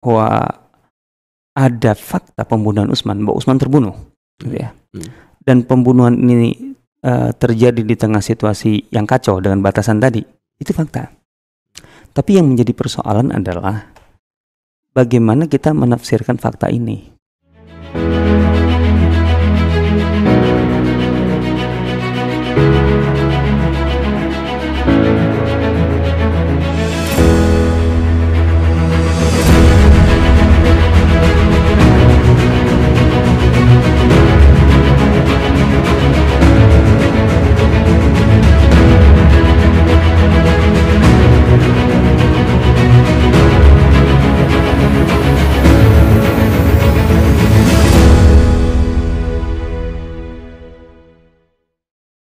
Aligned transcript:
bahwa 0.00 0.48
ada 1.54 1.92
fakta 1.92 2.42
pembunuhan 2.48 2.88
Usman, 2.88 3.22
bahwa 3.24 3.36
Usman 3.36 3.60
terbunuh, 3.60 3.94
gitu 4.40 4.56
ya. 4.56 4.72
Hmm. 4.96 5.08
Dan 5.44 5.56
pembunuhan 5.68 6.16
ini 6.16 6.76
eh, 7.04 7.30
terjadi 7.36 7.84
di 7.84 7.94
tengah 7.96 8.24
situasi 8.24 8.88
yang 8.92 9.04
kacau 9.04 9.40
dengan 9.40 9.60
batasan 9.60 10.00
tadi, 10.00 10.24
itu 10.56 10.72
fakta. 10.72 11.12
Tapi 12.10 12.40
yang 12.40 12.50
menjadi 12.50 12.74
persoalan 12.74 13.30
adalah 13.30 13.86
bagaimana 14.96 15.46
kita 15.46 15.70
menafsirkan 15.70 16.40
fakta 16.40 16.72
ini. 16.72 17.09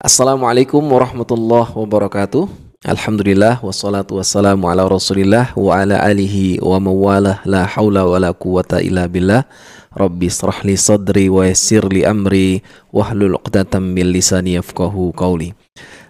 Assalamualaikum 0.05 0.85
warahmatullahi 0.85 1.73
wabarakatuh. 1.73 2.45
Alhamdulillah 2.85 3.65
wassalatu 3.65 4.21
wassalamu 4.21 4.69
ala 4.69 4.85
Rasulillah 4.85 5.57
wa 5.57 5.81
ala 5.81 5.97
alihi 5.97 6.61
wa 6.61 6.77
mawalah 6.77 7.41
la 7.49 7.65
haula 7.65 8.05
wa 8.05 8.21
la 8.21 8.37
quwata 8.37 8.85
illa 8.85 9.09
billah. 9.09 9.49
Rabbi 9.97 10.29
israh 10.29 10.61
li 10.61 10.77
sadri 10.77 11.33
wa 11.33 11.49
yassir 11.49 11.89
li 11.89 12.05
amri 12.05 12.61
wahlul 12.93 13.41
'uqdatam 13.41 13.81
min 13.81 14.13
lisani 14.13 14.61
yafqahu 14.61 15.17
qawli. 15.17 15.57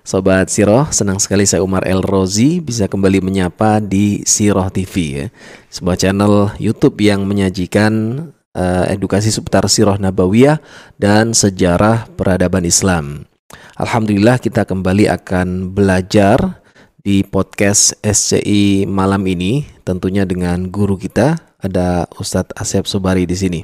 Sobat 0.02 0.50
Sirah, 0.50 0.91
senang 0.91 1.22
sekali 1.22 1.47
saya 1.47 1.62
Umar 1.62 1.86
El 1.86 2.02
Rozi 2.02 2.58
bisa 2.58 2.91
kembali 2.91 3.22
menyapa 3.22 3.78
di 3.78 4.26
Sirah 4.26 4.74
TV 4.74 5.22
ya. 5.22 5.26
Sebuah 5.70 5.94
channel 5.94 6.50
YouTube 6.58 6.98
yang 6.98 7.30
menyajikan 7.30 8.26
eh, 8.58 8.91
edukasi 8.91 9.30
seputar 9.30 9.70
Sirah 9.70 10.02
Nabawiyah 10.02 10.58
dan 10.98 11.30
sejarah 11.30 12.10
peradaban 12.19 12.66
Islam. 12.66 13.30
Alhamdulillah 13.75 14.39
kita 14.39 14.62
kembali 14.62 15.11
akan 15.11 15.75
belajar 15.75 16.62
di 17.03 17.27
podcast 17.27 17.98
SCI 18.06 18.86
malam 18.86 19.27
ini 19.27 19.66
tentunya 19.83 20.22
dengan 20.22 20.70
guru 20.70 20.94
kita 20.94 21.42
ada 21.58 22.06
Ustadz 22.14 22.55
Asep 22.55 22.86
Sobari 22.86 23.27
di 23.27 23.34
sini. 23.34 23.61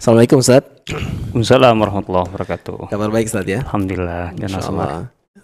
Assalamualaikum 0.00 0.40
Ustadz. 0.40 0.88
Waalaikumsalam 0.88 1.76
warahmatullahi 1.76 2.32
wabarakatuh. 2.32 2.88
Kabar 2.88 3.12
baik 3.12 3.28
Ustadz 3.28 3.52
ya? 3.52 3.60
Alhamdulillah, 3.68 4.32
Insya 4.32 4.40
jangan 4.48 4.60
semar. 4.64 4.88
Allah. 4.88 5.02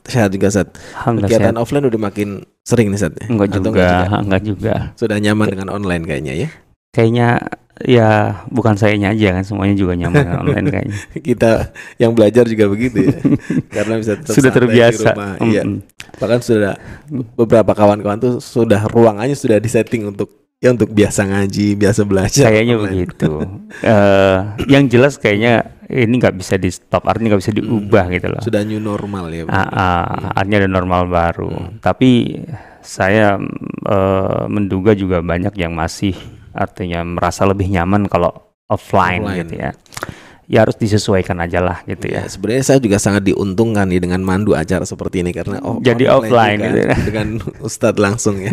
Sehat 0.09 0.29
juga 0.33 0.47
Ustadz. 0.49 0.73
Alhamdulillah 0.97 1.29
Kegiatan 1.29 1.53
sehat. 1.53 1.61
offline 1.61 1.84
udah 1.93 2.01
makin 2.01 2.29
sering 2.65 2.87
nih 2.89 2.97
Ustadz 2.97 3.21
ya? 3.21 3.27
Enggak 3.29 3.49
juga, 3.53 3.69
enggak 3.69 4.21
enggak 4.25 4.43
juga. 4.49 4.75
Sudah 4.97 5.17
nyaman 5.21 5.47
dengan 5.53 5.69
online 5.69 6.03
kayaknya 6.09 6.34
ya? 6.41 6.49
Kayaknya 6.97 7.29
ya 7.81 8.45
bukan 8.53 8.77
sayanya 8.77 9.17
aja 9.17 9.33
kan 9.41 9.45
semuanya 9.48 9.73
juga 9.73 9.97
nyaman 9.97 10.27
online 10.45 10.67
kayaknya. 10.69 10.97
Kita 11.17 11.51
yang 11.97 12.12
belajar 12.12 12.45
juga 12.45 12.69
begitu 12.69 13.09
ya? 13.09 13.17
Karena 13.81 13.97
bisa 13.97 14.20
tetap 14.20 14.34
Sudah 14.37 14.53
santai 14.53 14.61
di 14.61 14.69
terbiasa. 14.69 15.11
rumah. 15.17 15.33
Iya. 15.41 15.62
Mm-mm. 15.65 15.78
Bahkan 16.20 16.39
sudah 16.45 16.75
beberapa 17.34 17.73
kawan-kawan 17.73 18.19
tuh 18.20 18.34
sudah 18.39 18.84
ruangannya 18.87 19.34
sudah 19.34 19.56
disetting 19.59 20.05
untuk 20.05 20.53
ya 20.62 20.70
untuk 20.70 20.95
biasa 20.95 21.27
ngaji, 21.27 21.75
biasa 21.75 22.00
belajar. 22.06 22.47
Kayaknya 22.53 22.77
online. 22.78 22.87
begitu. 22.87 23.33
Eh, 23.83 24.39
yang 24.69 24.84
jelas 24.87 25.17
kayaknya 25.17 25.65
ini 25.89 26.20
nggak 26.20 26.37
bisa 26.37 26.61
di 26.61 26.69
stop, 26.70 27.09
artinya 27.09 27.34
nggak 27.34 27.43
bisa 27.43 27.56
diubah 27.56 28.05
gitu 28.12 28.27
loh. 28.31 28.43
Sudah 28.45 28.62
new 28.62 28.78
normal 28.78 29.33
ya. 29.33 29.43
Ah, 29.48 29.65
ah, 29.65 30.04
artinya 30.39 30.62
ada 30.62 30.71
normal 30.71 31.09
baru. 31.09 31.50
Hmm. 31.50 31.81
Tapi 31.81 32.37
saya 32.84 33.41
eh, 33.89 34.43
menduga 34.47 34.93
juga 34.93 35.25
banyak 35.25 35.56
yang 35.56 35.72
masih 35.72 36.15
artinya 36.53 37.01
merasa 37.05 37.45
lebih 37.49 37.69
nyaman 37.69 38.09
kalau 38.09 38.33
offline, 38.69 39.25
Offline. 39.25 39.39
gitu 39.45 39.55
ya. 39.61 39.71
Ya 40.51 40.59
harus 40.69 40.77
disesuaikan 40.77 41.39
aja 41.41 41.65
lah 41.65 41.81
gitu 41.89 42.13
Ya, 42.13 42.27
ya. 42.27 42.29
sebenarnya 42.29 42.65
saya 42.67 42.79
juga 42.83 43.01
sangat 43.01 43.25
diuntungkan 43.25 43.89
nih 43.89 44.03
dengan 44.05 44.21
mandu 44.21 44.53
acara 44.53 44.85
seperti 44.85 45.25
ini 45.25 45.33
karena 45.33 45.63
oh, 45.65 45.81
Jadi 45.81 46.05
offline 46.11 46.61
juga, 46.61 46.67
gitu 46.69 46.79
ya. 46.83 46.95
dengan 47.09 47.29
Ustadz 47.63 48.01
langsung 48.03 48.37
ya. 48.43 48.53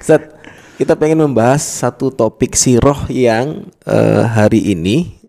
Ustadz, 0.00 0.32
kita 0.80 0.96
pengen 0.98 1.22
membahas 1.28 1.60
satu 1.62 2.10
topik 2.10 2.56
siroh 2.56 3.06
yang 3.12 3.68
eh, 3.84 4.24
hari 4.26 4.74
ini 4.74 5.20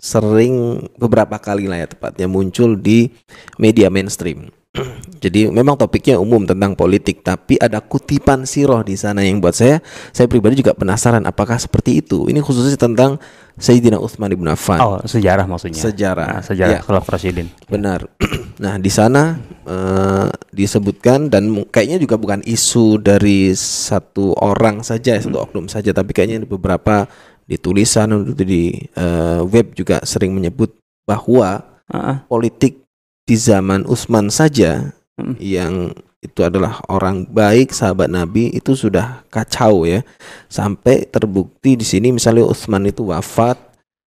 sering 0.00 0.84
beberapa 0.98 1.38
kali 1.38 1.68
lah 1.70 1.80
ya 1.80 1.88
tepatnya 1.88 2.26
muncul 2.26 2.74
di 2.74 3.12
media 3.60 3.92
mainstream. 3.92 4.50
Jadi 5.24 5.46
memang 5.46 5.78
topiknya 5.78 6.18
umum 6.18 6.42
tentang 6.42 6.74
politik, 6.74 7.22
tapi 7.22 7.54
ada 7.62 7.78
kutipan 7.78 8.42
siroh 8.42 8.82
di 8.82 8.98
sana 8.98 9.22
yang 9.22 9.38
buat 9.38 9.54
saya, 9.54 9.78
saya 10.10 10.26
pribadi 10.26 10.58
juga 10.58 10.74
penasaran 10.74 11.22
apakah 11.30 11.54
seperti 11.62 12.02
itu. 12.02 12.26
Ini 12.26 12.42
khususnya 12.42 12.74
tentang 12.74 13.22
Sayyidina 13.54 14.02
Utsman 14.02 14.34
ibn 14.34 14.50
Affan. 14.50 14.82
Oh, 14.82 14.98
sejarah 15.06 15.46
maksudnya. 15.46 15.78
Sejarah. 15.78 16.26
Nah, 16.26 16.42
sejarah 16.42 16.72
Ya. 16.74 16.80
Khalifah 16.82 17.12
Rasyidin. 17.14 17.46
Benar. 17.70 18.10
nah, 18.64 18.74
di 18.82 18.90
sana 18.90 19.38
eh, 19.62 20.28
disebutkan 20.50 21.30
dan 21.30 21.54
kayaknya 21.70 22.02
juga 22.02 22.18
bukan 22.18 22.42
isu 22.42 22.98
dari 22.98 23.54
satu 23.54 24.34
orang 24.42 24.82
saja, 24.82 25.14
satu 25.22 25.38
oknum 25.38 25.70
saja, 25.70 25.94
tapi 25.94 26.10
kayaknya 26.10 26.42
beberapa 26.42 27.06
di 27.46 27.54
tulisan 27.62 28.34
di 28.34 28.74
eh, 28.74 29.40
web 29.46 29.70
juga 29.78 30.02
sering 30.02 30.34
menyebut 30.34 30.74
bahwa 31.06 31.74
Ah, 31.84 31.96
ah. 32.00 32.16
politik 32.24 32.83
di 33.24 33.34
zaman 33.34 33.84
Utsman 33.84 34.28
saja 34.28 34.92
Hmm. 35.14 35.38
yang 35.38 35.94
itu 36.18 36.42
adalah 36.42 36.82
orang 36.90 37.22
baik 37.22 37.70
sahabat 37.70 38.10
Nabi 38.10 38.50
itu 38.50 38.74
sudah 38.74 39.22
kacau 39.30 39.86
ya 39.86 40.02
sampai 40.48 41.06
terbukti 41.06 41.78
di 41.78 41.86
sini 41.86 42.10
misalnya 42.10 42.42
Utsman 42.42 42.82
itu 42.82 43.06
wafat 43.06 43.54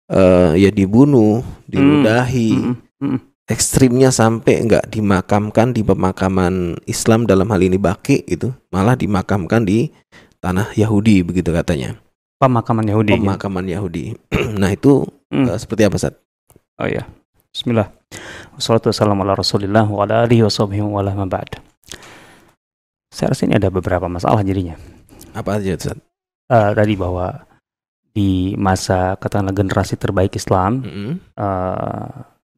eh, 0.07 0.63
ya 0.63 0.71
dibunuh 0.71 1.43
diludahi 1.67 2.55
Mm, 2.55 2.75
mm, 3.03 3.19
ekstrimnya 3.51 4.15
sampai 4.15 4.63
nggak 4.63 4.95
dimakamkan 4.95 5.75
di 5.75 5.83
pemakaman 5.83 6.79
Islam 6.87 7.27
dalam 7.27 7.51
hal 7.51 7.59
ini 7.59 7.83
Baki 7.83 8.23
itu 8.25 8.55
malah 8.71 8.95
dimakamkan 8.95 9.67
di 9.67 9.91
tanah 10.39 10.71
Yahudi 10.73 11.27
begitu 11.27 11.51
katanya 11.51 11.99
Pemakaman 12.39 12.87
Yahudi. 12.87 13.19
gitu. 13.19 13.27
pemakaman 13.27 13.67
Yahudi 13.67 14.05
nah 14.61 14.71
itu 14.71 15.03
Hmm. 15.33 15.49
eh, 15.49 15.59
seperti 15.59 15.83
apa 15.83 15.97
Sat? 15.97 16.15
Oh 16.77 16.87
ya. 16.87 17.09
Bismillah. 17.51 17.91
Wassalatu 18.55 18.89
wassalamu 18.89 19.23
ala 19.23 19.35
Rasulillah 19.35 19.85
wa 19.85 20.05
ala 20.05 20.25
alihi 20.25 20.43
wa 20.43 20.53
sahbihi 20.53 20.83
wa 20.83 21.01
ala 21.01 21.13
ma 21.13 21.27
ba'd. 21.27 21.57
Saya 23.09 23.33
rasa 23.33 23.45
ini 23.45 23.57
ada 23.57 23.69
beberapa 23.69 24.09
masalah 24.09 24.41
jadinya. 24.41 24.77
apa 25.33 25.57
aja 25.57 25.73
Sat? 25.79 25.97
Eh, 26.49 26.71
tadi 26.77 26.93
bahwa 26.93 27.49
di 28.13 28.53
masa 28.55 29.17
katakanlah 29.17 29.57
generasi 29.57 29.97
terbaik 29.97 30.37
Islam 30.37 30.85
Mm-mm. 30.85 31.13
eh, 31.33 32.09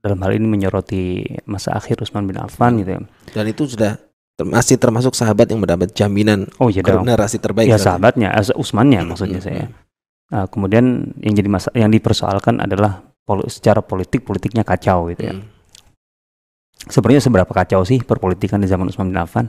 dalam 0.03 0.19
hal 0.19 0.35
ini 0.35 0.47
menyoroti 0.51 1.03
masa 1.47 1.73
akhir 1.73 2.03
Utsman 2.03 2.27
bin 2.27 2.35
Affan 2.35 2.83
gitu 2.83 2.99
ya. 2.99 3.01
dan 3.31 3.45
itu 3.47 3.63
sudah 3.65 3.95
ter- 4.35 4.43
masih 4.45 4.75
termasuk 4.77 5.15
sahabat 5.15 5.47
yang 5.49 5.63
mendapat 5.63 5.95
jaminan 5.95 6.51
Oh 6.59 6.67
iya 6.67 6.83
generasi 6.83 7.39
terbaik 7.39 7.71
Ya 7.71 7.79
sahabatnya, 7.79 8.35
Utsmannya 8.53 9.01
Mm, 9.01 9.09
maksudnya 9.09 9.39
mm, 9.39 9.47
saya. 9.47 9.65
mm. 9.65 9.73
Nah, 10.25 10.45
kemudian 10.51 10.85
yang 11.23 11.35
jadi 11.39 11.47
masa 11.47 11.71
yang 11.73 11.89
dipersoalkan 11.89 12.59
adalah 12.59 13.07
pol- 13.25 13.49
secara 13.49 13.81
politik 13.81 14.23
politiknya 14.23 14.63
kacau 14.63 15.09
gitu 15.09 15.25
ya. 15.25 15.35
Mm. 15.35 15.45
Sebenarnya 16.85 17.23
seberapa 17.23 17.49
kacau 17.49 17.81
sih 17.83 18.01
perpolitikan 18.01 18.61
di 18.61 18.69
zaman 18.69 18.87
Utsman 18.87 19.09
bin 19.09 19.17
Affan? 19.17 19.49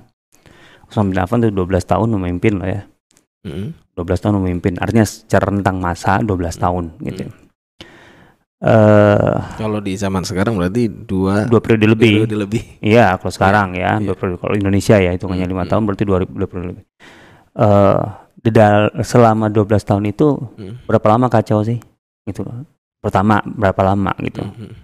Utsman 0.87 1.11
bin 1.11 1.19
Affan 1.19 1.43
itu 1.43 1.51
12 1.51 1.83
tahun 1.83 2.07
memimpin 2.09 2.55
loh 2.55 2.65
ya. 2.65 2.81
Mm-mm. 3.43 3.75
12 3.93 4.17
tahun 4.17 4.35
memimpin. 4.39 4.79
Artinya 4.79 5.03
secara 5.03 5.47
rentang 5.47 5.77
masa 5.77 6.17
12 6.17 6.55
Hmm. 6.55 6.63
tahun 6.63 6.83
gitu. 7.03 7.21
ya. 7.21 7.31
Eh, 8.65 9.35
Kalau 9.59 9.77
di 9.77 9.93
zaman 9.93 10.23
sekarang 10.23 10.55
berarti 10.55 10.87
dua 10.87 11.43
dua 11.45 11.59
periode 11.59 11.85
lebih. 11.85 12.23
periode 12.23 12.37
lebih. 12.39 12.63
Iya, 12.79 13.19
kalau 13.19 13.29
sekarang 13.29 13.75
ya, 13.75 13.99
Iya. 13.99 14.05
dua 14.05 14.15
periode. 14.15 14.39
Kalau 14.39 14.55
Indonesia 14.55 14.95
ya 14.95 15.11
hitungannya 15.11 15.43
Hmm, 15.43 15.53
lima 15.53 15.63
hmm. 15.63 15.69
tahun 15.69 15.83
berarti 15.83 16.03
dua, 16.03 16.17
dua 16.23 16.47
periode 16.47 16.67
lebih. 16.71 16.85
Eh, 17.53 17.99
di 18.37 18.49
dal- 18.49 18.93
selama 19.01 19.47
12 19.47 19.81
tahun 19.81 20.05
itu 20.05 20.37
Mm. 20.55 20.85
berapa 20.85 21.07
lama 21.09 21.27
kacau 21.27 21.61
sih? 21.61 21.77
Gitu. 22.23 22.41
Pertama, 23.05 23.37
berapa 23.45 23.81
lama 23.85 24.11
gitu. 24.19 24.41
Mm-mm. 24.41 24.81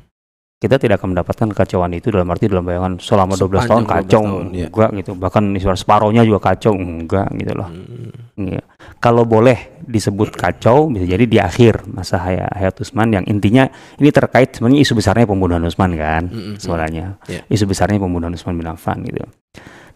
kita 0.62 0.78
tidak 0.78 1.02
akan 1.02 1.18
mendapatkan 1.18 1.48
kekacauan 1.50 1.90
itu 1.98 2.14
dalam 2.14 2.30
arti 2.30 2.46
dalam 2.46 2.62
bayangan 2.62 3.02
selama 3.02 3.34
12 3.34 3.42
tahun 3.66 3.82
Sepanjang 3.82 3.82
12 3.82 3.90
kacau 3.90 4.22
tahun, 4.22 4.46
ya. 4.54 4.68
enggak 4.70 4.90
gitu 4.94 5.12
bahkan 5.18 5.44
istilah 5.58 5.74
separohnya 5.74 6.22
juga 6.22 6.40
kacau 6.40 6.78
enggak 6.78 7.28
gitu 7.34 7.54
loh 7.58 7.70
Mm. 7.74 8.46
Iya. 8.48 8.62
kalau 8.98 9.26
boleh 9.26 9.58
disebut 9.82 10.34
kacau 10.34 10.86
bisa 10.88 11.04
jadi 11.04 11.26
di 11.26 11.38
akhir 11.38 11.90
masa 11.90 12.22
hayat, 12.22 12.46
hayat 12.54 12.74
Utsman 12.78 13.10
yang 13.10 13.26
intinya 13.26 13.66
ini 13.98 14.10
terkait 14.10 14.54
sebenarnya 14.54 14.82
isu 14.82 14.94
besarnya 14.94 15.26
pembunuhan 15.26 15.66
Utsman 15.66 15.98
kan 15.98 16.30
Mm-mm. 16.30 16.56
sebenarnya 16.56 17.18
Ya. 17.26 17.42
isu 17.50 17.66
besarnya 17.66 17.98
pembunuhan 17.98 18.30
Utsman 18.32 18.54
bin 18.54 18.70
Affan 18.70 19.02
gitu 19.02 19.26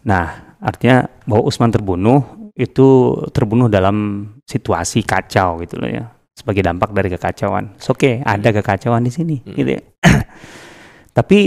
nah 0.02 0.58
artinya 0.58 1.06
bahwa 1.24 1.46
Utsman 1.46 1.70
terbunuh 1.70 2.26
itu 2.58 3.14
terbunuh 3.30 3.70
dalam 3.70 3.98
situasi 4.42 5.06
kacau 5.06 5.62
gitu 5.62 5.78
loh 5.78 5.90
ya 5.92 6.10
sebagai 6.36 6.62
dampak 6.62 6.92
dari 6.92 7.08
kekacauan. 7.10 7.74
Oke, 7.80 7.88
okay, 7.88 8.14
ada 8.22 8.52
kekacauan 8.52 9.02
di 9.02 9.10
sini 9.10 9.36
Hmm. 9.42 9.56
gitu 9.56 9.70
ya. 9.80 9.82
Tapi 11.18 11.40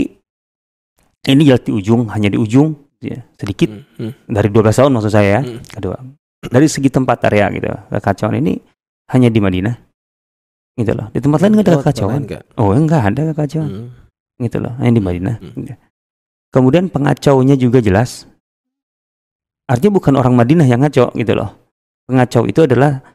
ini 1.29 1.41
jelas 1.45 1.61
di 1.61 1.71
ujung, 1.71 2.09
hanya 2.09 2.27
di 2.27 2.41
ujung 2.41 2.73
ya, 2.99 3.21
sedikit 3.37 3.69
Hmm, 3.69 3.85
hmm, 4.09 4.13
dari 4.27 4.49
12 4.49 4.73
tahun 4.73 4.91
maksud 4.91 5.13
saya. 5.13 5.45
hmm. 5.45 5.77
Kedua, 5.77 5.97
dari 6.41 6.65
segi 6.65 6.89
tempat 6.89 7.21
area 7.29 7.53
gitu. 7.53 7.69
Kekacauan 7.93 8.41
ini 8.41 8.57
hanya 9.13 9.29
di 9.29 9.39
Madinah. 9.39 9.75
Gitu 10.73 10.91
loh. 10.95 11.11
Di 11.11 11.19
tempat 11.19 11.39
lain 11.43 11.53
nggak 11.53 11.65
ada 11.67 11.77
kekacauan. 11.83 12.21
Oh, 12.57 12.71
enggak 12.73 13.01
ada 13.13 13.21
kekacauan 13.29 13.69
Hmm, 13.69 13.87
gitu 14.41 14.57
loh. 14.57 14.73
Hanya 14.81 14.91
di 14.95 15.01
Hmm, 15.03 15.07
Madinah. 15.07 15.35
hmm. 15.37 15.53
Gitu. 15.59 15.75
Kemudian 16.49 16.89
pengacaunya 16.89 17.53
juga 17.53 17.77
jelas. 17.77 18.25
Artinya 19.69 20.01
bukan 20.01 20.17
orang 20.17 20.33
Madinah 20.33 20.65
yang 20.65 20.81
ngaco 20.81 21.13
gitu 21.13 21.37
loh. 21.37 21.53
Pengacau 22.09 22.49
itu 22.49 22.65
adalah 22.65 23.05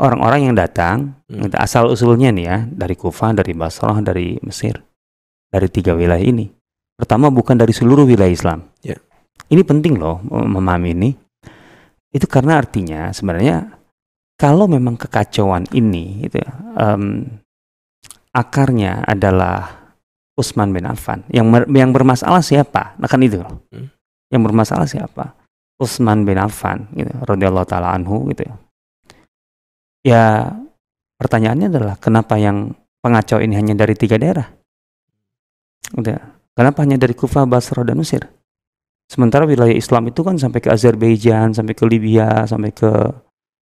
orang-orang 0.00 0.50
yang 0.50 0.56
datang 0.56 1.20
Hmm. 1.28 1.52
asal 1.60 1.92
usulnya 1.92 2.32
nih 2.34 2.44
ya 2.48 2.58
dari 2.66 2.96
Kufah, 2.98 3.36
dari 3.36 3.52
Basrah, 3.54 4.00
dari 4.02 4.40
Mesir, 4.42 4.80
dari 5.52 5.68
tiga 5.70 5.94
wilayah 5.94 6.24
ini. 6.24 6.50
Pertama 6.98 7.28
bukan 7.30 7.54
dari 7.54 7.70
seluruh 7.70 8.08
wilayah 8.08 8.32
Islam. 8.32 8.58
Ya. 8.82 8.98
Ini 9.52 9.62
penting 9.62 9.96
loh 10.00 10.20
mem- 10.26 10.58
memahami 10.58 10.90
ini. 10.96 11.10
Itu 12.10 12.26
karena 12.26 12.58
artinya 12.58 13.14
sebenarnya 13.14 13.78
kalau 14.34 14.66
memang 14.66 14.96
kekacauan 14.98 15.68
ini 15.70 16.26
gitu, 16.26 16.42
ya, 16.42 16.50
em, 16.80 17.28
akarnya 18.34 19.04
adalah 19.06 19.78
Utsman 20.34 20.72
bin 20.72 20.88
Affan. 20.88 21.22
Yang 21.28 21.68
yang 21.70 21.92
bermasalah 21.92 22.40
siapa? 22.40 22.96
Nah 22.96 23.06
kan 23.06 23.20
itu. 23.20 23.38
loh. 23.38 23.62
Hmm. 23.70 23.92
Yang 24.32 24.42
bermasalah 24.50 24.86
siapa? 24.88 25.36
Utsman 25.80 26.24
bin 26.24 26.36
Affan 26.40 26.88
gitu, 26.92 27.12
radhiyallahu 27.24 27.66
taala 27.68 27.92
anhu 27.96 28.28
gitu 28.32 28.48
ya. 28.48 28.54
Ya 30.00 30.56
pertanyaannya 31.20 31.66
adalah 31.68 31.94
kenapa 32.00 32.40
yang 32.40 32.72
pengacau 33.04 33.40
ini 33.40 33.56
hanya 33.56 33.76
dari 33.76 33.92
tiga 33.96 34.16
daerah? 34.16 34.48
Udah. 35.96 36.40
Kenapa 36.56 36.84
hanya 36.84 37.00
dari 37.00 37.16
Kufah, 37.16 37.48
Basra 37.48 37.80
dan 37.86 37.96
Mesir? 38.00 38.26
Sementara 39.10 39.42
wilayah 39.42 39.74
Islam 39.74 40.12
itu 40.12 40.22
kan 40.22 40.38
sampai 40.38 40.60
ke 40.62 40.68
Azerbaijan, 40.70 41.50
sampai 41.50 41.74
ke 41.74 41.84
Libya, 41.88 42.46
sampai 42.46 42.70
ke 42.70 42.90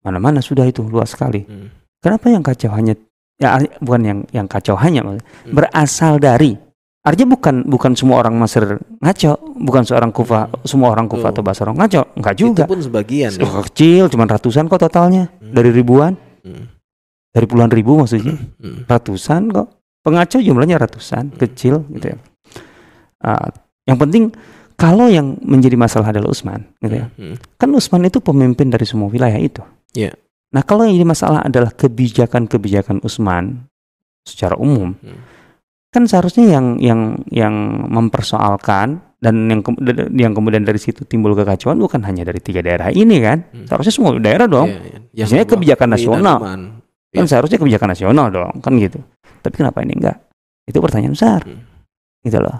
mana-mana 0.05 0.39
sudah 0.39 0.63
itu 0.69 0.85
luas 0.85 1.11
sekali. 1.11 1.43
Hmm. 1.43 1.73
Kenapa 1.99 2.29
yang 2.29 2.45
kacau 2.45 2.71
hanya 2.71 2.93
ya 3.35 3.59
bukan 3.83 4.01
yang 4.05 4.19
yang 4.31 4.47
kacau 4.47 4.77
hanya 4.79 5.03
Hmm. 5.03 5.19
berasal 5.51 6.21
dari 6.21 6.55
artinya 7.05 7.29
bukan 7.31 7.55
bukan 7.63 7.91
semua 7.93 8.19
orang 8.19 8.33
Mesir 8.35 8.65
ngaco, 8.99 9.31
bukan 9.55 9.83
seorang 9.85 10.09
Kufa, 10.09 10.49
Hmm. 10.49 10.65
semua 10.65 10.89
orang 10.89 11.05
Kufa 11.05 11.29
atau 11.29 11.39
Basra 11.39 11.69
ngaco, 11.69 12.01
enggak 12.17 12.35
juga. 12.35 12.63
Itu 12.65 12.73
pun 12.73 12.81
sebagian. 12.81 13.29
Oh, 13.39 13.61
kecil, 13.63 14.09
cuman 14.09 14.27
ratusan 14.27 14.65
kok 14.65 14.81
totalnya 14.81 15.29
Hmm. 15.37 15.53
dari 15.53 15.69
ribuan, 15.69 16.17
Hmm, 16.41 16.65
dari 17.29 17.45
puluhan 17.45 17.69
ribu 17.69 17.95
maksudnya, 17.95 18.33
hmm, 18.33 18.85
ratusan 18.85 19.49
kok. 19.49 19.67
Pengacau 20.01 20.37
jumlahnya 20.37 20.77
ratusan, 20.77 21.29
Hmm. 21.29 21.37
kecil 21.39 21.85
gitu 21.89 22.13
ya. 22.13 22.17
Ah, 23.17 23.49
yang 23.83 23.97
penting 23.97 24.29
kalau 24.75 25.07
yang 25.07 25.37
menjadi 25.39 25.73
masalah 25.73 26.09
adalah 26.09 26.29
Utsman, 26.29 26.61
gitu 26.77 26.95
ya. 26.95 27.07
hmm. 27.11 27.35
Kan 27.55 27.69
Utsman 27.71 28.03
itu 28.03 28.17
pemimpin 28.19 28.69
dari 28.69 28.85
semua 28.85 29.07
wilayah 29.07 29.37
itu. 29.37 29.61
Iya. 29.93 30.13
Nah, 30.53 30.61
kalau 30.61 30.85
yang 30.85 30.95
jadi 30.95 31.07
masalah 31.07 31.41
adalah 31.41 31.73
kebijakan-kebijakan 31.73 33.01
Utsman 33.01 33.65
secara 34.21 34.55
umum, 34.55 34.93
Hmm. 34.95 35.19
Kan 35.95 36.03
seharusnya 36.03 36.59
yang 36.59 36.75
yang 36.83 36.99
yang 37.31 37.55
mempersoalkan 37.87 38.99
dan 39.23 39.35
yang 39.47 39.63
ke- 39.63 39.79
yang 40.11 40.35
kemudian 40.35 40.67
dari 40.67 40.75
situ 40.77 41.07
timbul 41.07 41.31
kekacauan 41.31 41.79
bukan 41.79 42.03
hanya 42.03 42.27
dari 42.27 42.43
tiga 42.43 42.59
daerah 42.59 42.91
ini 42.91 43.23
kan. 43.23 43.47
Hmm. 43.49 43.65
Seharusnya 43.65 43.93
semua 43.95 44.11
daerah 44.19 44.45
dong. 44.45 44.67
Iya, 44.67 44.75
iya. 44.77 44.91
Yang 44.91 45.03
Biasanya 45.15 45.45
kebijakan 45.47 45.87
nasional. 45.89 46.37
Kan 46.43 46.61
Iya. 47.15 47.31
seharusnya 47.31 47.57
kebijakan 47.63 47.89
nasional 47.95 48.27
dong, 48.27 48.53
kan 48.59 48.75
gitu. 48.75 48.99
Tapi 49.39 49.55
kenapa 49.55 49.79
ini 49.79 49.95
enggak? 49.95 50.19
Itu 50.67 50.83
pertanyaan 50.83 51.15
besar. 51.15 51.47
Hmm. 51.47 51.63
Gitu 52.19 52.37
loh. 52.37 52.59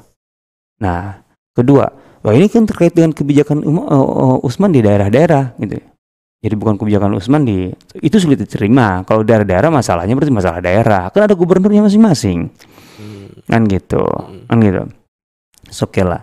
Nah, 0.80 1.20
kedua, 1.52 1.86
wah 2.24 2.34
ini 2.34 2.48
kan 2.48 2.64
terkait 2.64 2.96
dengan 2.96 3.12
kebijakan 3.12 3.62
um- 3.62 3.84
uh, 3.84 4.40
uh, 4.40 4.48
Usman 4.48 4.72
di 4.72 4.80
daerah-daerah 4.80 5.60
gitu. 5.60 5.76
Jadi 6.40 6.56
bukan 6.56 6.78
kebijakan 6.78 7.18
Usman 7.18 7.42
di 7.42 7.74
itu 8.00 8.16
sulit 8.22 8.38
diterima. 8.38 9.02
Kalau 9.04 9.26
daerah-daerah 9.26 9.74
masalahnya 9.74 10.14
berarti 10.14 10.30
masalah 10.32 10.62
daerah. 10.62 11.10
Kan 11.10 11.26
ada 11.26 11.34
gubernurnya 11.34 11.82
masing-masing. 11.82 12.48
Kan 13.46 13.70
gitu. 13.70 14.02
Hmm. 14.04 14.46
Kan 14.50 14.58
gitu. 14.62 14.82
So, 15.70 15.86
Oke 15.86 16.02
lah. 16.02 16.22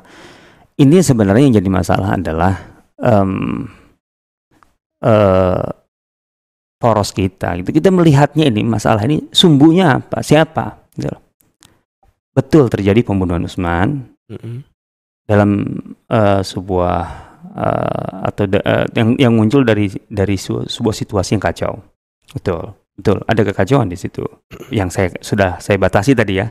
Ini 0.75 1.03
sebenarnya 1.03 1.43
yang 1.47 1.57
jadi 1.61 1.71
masalah 1.71 2.17
adalah 2.17 2.55
em, 2.99 3.67
eh, 5.03 5.67
poros 6.79 7.15
kita 7.15 7.55
gitu. 7.63 7.71
Kita 7.71 7.95
melihatnya 7.95 8.51
ini 8.51 8.67
masalah 8.67 9.03
ini 9.07 9.31
sumbunya 9.31 9.99
apa? 10.03 10.19
Siapa? 10.25 10.91
Gitu 10.97 11.09
loh. 11.11 11.23
Betul 12.33 12.73
terjadi 12.73 13.05
pembunuhan 13.05 13.45
Usman 13.45 14.09
Hmm. 14.33 14.65
dalam 15.29 15.51
eh, 16.09 16.41
sebuah 16.43 16.99
eh, 17.53 18.13
atau 18.33 18.45
da- 18.49 18.65
eh, 18.65 18.87
yang 18.97 19.09
yang 19.21 19.33
muncul 19.37 19.61
dari 19.63 19.93
dari 20.09 20.41
su- 20.41 20.65
sebuah 20.65 20.95
situasi 20.97 21.37
yang 21.37 21.45
kacau. 21.45 21.73
Betul. 22.33 22.73
Betul, 22.93 23.25
ada 23.25 23.41
kekacauan 23.41 23.89
di 23.89 23.97
situ. 23.97 24.21
Yang 24.69 24.89
saya 24.93 25.09
sudah 25.21 25.51
saya 25.61 25.77
batasi 25.81 26.13
tadi 26.13 26.37
ya. 26.41 26.49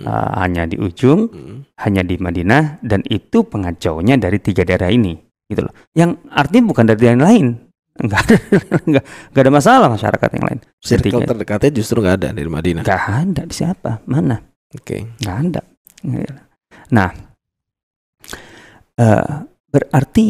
Eh, 0.00 0.30
hanya 0.40 0.64
di 0.64 0.80
ujung 0.80 1.28
Hmm. 1.28 1.58
hanya 1.84 2.00
di 2.00 2.16
Madinah 2.16 2.80
dan 2.80 3.04
itu 3.04 3.44
pengacaunya 3.44 4.16
dari 4.16 4.40
tiga 4.40 4.64
daerah 4.64 4.88
ini 4.88 5.12
gitu 5.44 5.60
loh. 5.60 5.74
Yang 5.92 6.24
artinya 6.32 6.64
bukan 6.72 6.84
dari 6.88 6.98
daerah 7.04 7.14
yang 7.20 7.26
lain. 7.28 7.46
Nggak 8.00 8.20
ada 8.24 8.36
nggak, 8.88 9.04
nggak 9.34 9.42
ada 9.44 9.52
masalah 9.52 9.88
masyarakat 9.92 10.28
yang 10.32 10.44
lain. 10.48 10.58
Circle 10.80 11.20
terdekatnya 11.28 11.70
justru 11.74 12.00
nggak 12.00 12.16
ada 12.16 12.28
dari 12.32 12.48
Madinah. 12.48 12.80
nggak 12.80 13.04
ada 13.28 13.42
di 13.44 13.52
siapa? 13.52 14.00
Mana? 14.08 14.40
Oke. 14.72 15.20
nggak 15.20 15.36
ada. 15.52 15.60
Nah 16.96 17.10
eh, 18.96 19.32
berarti 19.68 20.26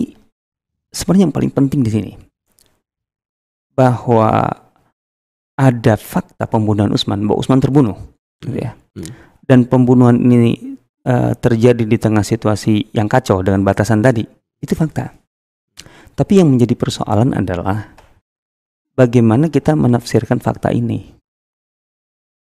sebenarnya 0.90 1.30
yang 1.30 1.34
paling 1.36 1.52
penting 1.54 1.80
di 1.86 1.90
sini 1.94 2.12
bahwa 3.78 4.50
ada 5.54 5.94
fakta 5.94 6.50
pembunuhan 6.50 6.90
Usman 6.90 7.22
bahwa 7.22 7.38
Usman 7.38 7.60
terbunuh 7.62 7.96
gitu 8.42 8.56
ya. 8.66 8.74
Hmm. 8.98 9.29
Dan 9.50 9.66
pembunuhan 9.66 10.14
ini 10.14 10.78
eh, 11.02 11.34
terjadi 11.34 11.82
di 11.82 11.98
tengah 11.98 12.22
situasi 12.22 12.94
yang 12.94 13.10
kacau 13.10 13.42
dengan 13.42 13.66
batasan 13.66 13.98
tadi. 13.98 14.22
Itu 14.62 14.78
fakta. 14.78 15.10
Tapi 16.14 16.38
yang 16.38 16.54
menjadi 16.54 16.78
persoalan 16.78 17.34
adalah 17.34 17.90
bagaimana 18.94 19.50
kita 19.50 19.74
menafsirkan 19.74 20.38
fakta 20.38 20.70
ini. 20.70 21.10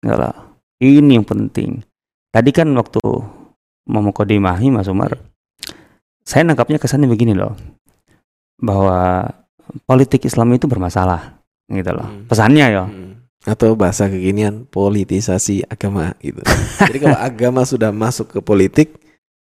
Enggak 0.05 0.19
lah. 0.21 0.35
ini 0.79 1.17
yang 1.17 1.25
penting. 1.25 1.81
Tadi 2.29 2.53
kan 2.53 2.69
waktu 2.77 3.01
memukodimahi 3.89 4.69
Mas 4.69 4.87
Umar 4.87 5.17
saya 6.29 6.45
nangkapnya 6.45 6.77
kesannya 6.77 7.09
begini 7.09 7.33
loh. 7.33 7.57
Bahwa 8.61 9.25
politik 9.89 10.29
Islam 10.29 10.53
itu 10.53 10.69
bermasalah 10.69 11.41
gitu 11.73 11.89
loh. 11.89 12.05
Hmm. 12.05 12.29
pesannya 12.29 12.65
ya. 12.69 12.85
Hmm. 12.85 13.18
Atau 13.43 13.71
bahasa 13.73 14.11
kekinian 14.11 14.67
politisasi 14.67 15.63
agama 15.65 16.11
gitu. 16.19 16.43
Jadi 16.87 16.97
kalau 16.99 17.15
agama 17.15 17.61
sudah 17.63 17.89
masuk 17.89 18.35
ke 18.35 18.39
politik, 18.39 18.99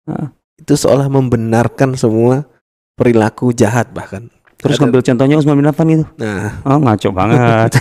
Heeh. 0.10 0.28
itu 0.58 0.74
seolah 0.74 1.06
membenarkan 1.08 1.94
semua 1.94 2.50
perilaku 2.94 3.54
jahat 3.54 3.90
bahkan. 3.92 4.30
terus 4.58 4.80
Ada- 4.80 4.88
ngambil 4.88 5.02
contohnya 5.04 5.36
Usman 5.36 5.60
bin 5.60 5.68
Affan 5.68 5.88
itu 5.92 6.06
Nah, 6.16 6.64
Oh 6.64 6.80
ngaco 6.80 7.10
banget. 7.12 7.72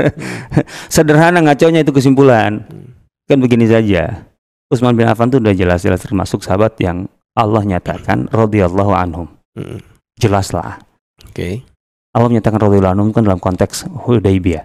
Sederhana 0.92 1.42
ngaconya 1.42 1.82
itu 1.82 1.92
kesimpulan. 1.92 2.62
Hmm. 2.62 2.94
Kan 3.26 3.38
begini 3.42 3.66
saja. 3.66 4.22
Utsman 4.66 4.94
bin 4.94 5.06
Affan 5.06 5.30
itu 5.30 5.38
udah 5.38 5.50
jelas-jelas 5.50 6.02
termasuk 6.02 6.42
sahabat 6.42 6.74
yang 6.78 7.06
Allah 7.34 7.62
nyatakan 7.62 8.30
radhiyallahu 8.30 8.92
anhum. 8.94 9.26
hmm. 9.54 9.78
Jelas 10.16 10.50
lah. 10.50 10.80
oke. 11.20 11.60
Allah 12.16 12.28
menyatakan 12.32 12.56
radhiyallahu 12.58 12.94
anhum 12.96 13.10
kan 13.12 13.22
dalam 13.22 13.36
konteks 13.36 13.84
Hudaybiyah. 14.06 14.64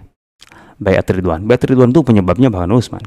Bayat 0.82 1.06
Ridwan. 1.14 1.46
Bayat 1.46 1.70
Ridwan 1.70 1.94
itu 1.94 2.02
penyebabnya 2.02 2.50
bahkan 2.50 2.74
Utsman. 2.74 3.02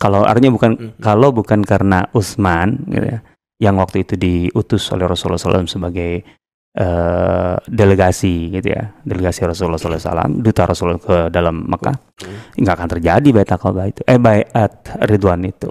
Kalau 0.00 0.22
artinya 0.24 0.54
bukan 0.54 0.70
Hmm. 0.78 0.90
kalau 1.02 1.34
bukan 1.34 1.60
karena 1.66 2.06
Utsman 2.14 2.86
gitu 2.88 3.04
ya, 3.04 3.18
yang 3.60 3.76
waktu 3.76 4.06
itu 4.06 4.14
diutus 4.16 4.88
oleh 4.94 5.04
Rasulullah 5.04 5.42
SAW 5.42 5.66
sebagai 5.68 6.22
eh, 6.70 7.56
delegasi 7.66 8.54
gitu 8.54 8.70
ya, 8.70 8.94
delegasi 9.02 9.42
Rasulullah 9.42 9.74
SAW, 9.74 10.38
duta 10.38 10.70
Rasulullah 10.70 11.02
ke 11.02 11.18
dalam 11.26 11.66
Mekah, 11.66 11.98
Hmm. 12.22 12.62
nggak 12.62 12.74
akan 12.78 12.88
terjadi 12.94 13.28
bayat 13.34 13.50
Aqabah 13.58 13.90
itu, 13.90 14.00
eh 14.06 14.22
bayat 14.22 14.86
Ridwan 15.02 15.42
itu. 15.50 15.66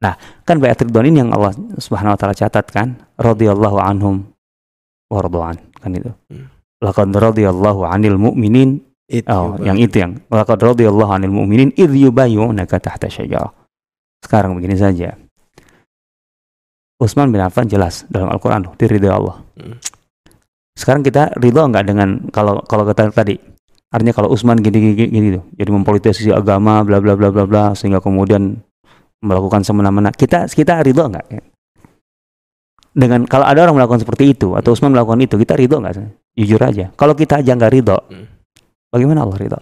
Nah, 0.00 0.16
kan 0.48 0.56
bayat 0.56 0.80
Ridwan 0.80 1.04
ini 1.04 1.20
yang 1.20 1.36
Allah 1.36 1.52
Subhanahu 1.52 2.16
Wa 2.16 2.18
Taala 2.18 2.32
catat 2.32 2.64
kan, 2.72 2.96
radhiyallahu 3.20 3.76
anhum 3.76 4.24
warduan 5.12 5.60
kan 5.84 5.92
itu. 5.92 6.08
Hmm. 6.32 6.48
Laqad 6.80 7.12
radhiyallahu 7.12 7.84
anil 7.84 8.16
mu'minin 8.16 8.87
Itu 9.08 9.24
Oh, 9.32 9.56
yang 9.64 9.80
itu 9.80 10.04
yang 10.04 10.20
laqad 10.28 10.60
radhiyallahu 10.60 11.08
'anil 11.08 11.32
mu'minin 11.32 11.72
idh 11.72 11.96
yubayyunaka 12.08 12.76
tahta 12.76 13.08
syajarah. 13.08 13.50
Sekarang 14.20 14.52
begini 14.52 14.76
saja. 14.76 15.16
Utsman 17.00 17.32
bin 17.32 17.40
Affan 17.40 17.64
jelas 17.70 18.04
dalam 18.12 18.28
Al-Qur'an 18.28 18.68
diridhoi 18.76 19.08
Allah. 19.08 19.40
Hmm. 19.56 19.80
Sekarang 20.78 21.02
kita 21.02 21.34
ridho 21.40 21.64
nggak 21.64 21.84
dengan 21.88 22.30
kalau 22.30 22.62
kalau 22.68 22.86
kata 22.86 23.10
tadi 23.10 23.34
artinya 23.88 24.12
kalau 24.14 24.28
Usman 24.30 24.60
gini 24.60 24.94
gini 24.94 25.08
gini 25.08 25.28
tuh 25.40 25.44
jadi 25.56 25.70
mempolitisasi 25.72 26.30
agama 26.30 26.84
bla 26.84 27.00
bla 27.00 27.16
bla 27.16 27.32
bla 27.32 27.44
bla 27.48 27.64
sehingga 27.72 28.04
kemudian 28.04 28.60
melakukan 29.24 29.64
semena-mena 29.64 30.12
kita 30.12 30.46
kita 30.46 30.84
ridho 30.84 31.08
nggak 31.08 31.26
dengan 32.94 33.24
kalau 33.26 33.48
ada 33.48 33.64
orang 33.64 33.80
melakukan 33.80 34.04
seperti 34.04 34.36
itu 34.36 34.54
atau 34.54 34.76
Usman 34.76 34.92
melakukan 34.92 35.18
itu 35.24 35.34
kita 35.40 35.56
ridho 35.56 35.80
nggak 35.80 35.94
jujur 36.36 36.60
aja 36.62 36.92
kalau 36.94 37.16
kita 37.16 37.40
aja 37.42 37.56
nggak 37.56 37.72
ridho 37.72 37.98
Hmm. 38.12 38.37
Bagaimana 38.92 39.24
Allah 39.24 39.38
ridho 39.38 39.60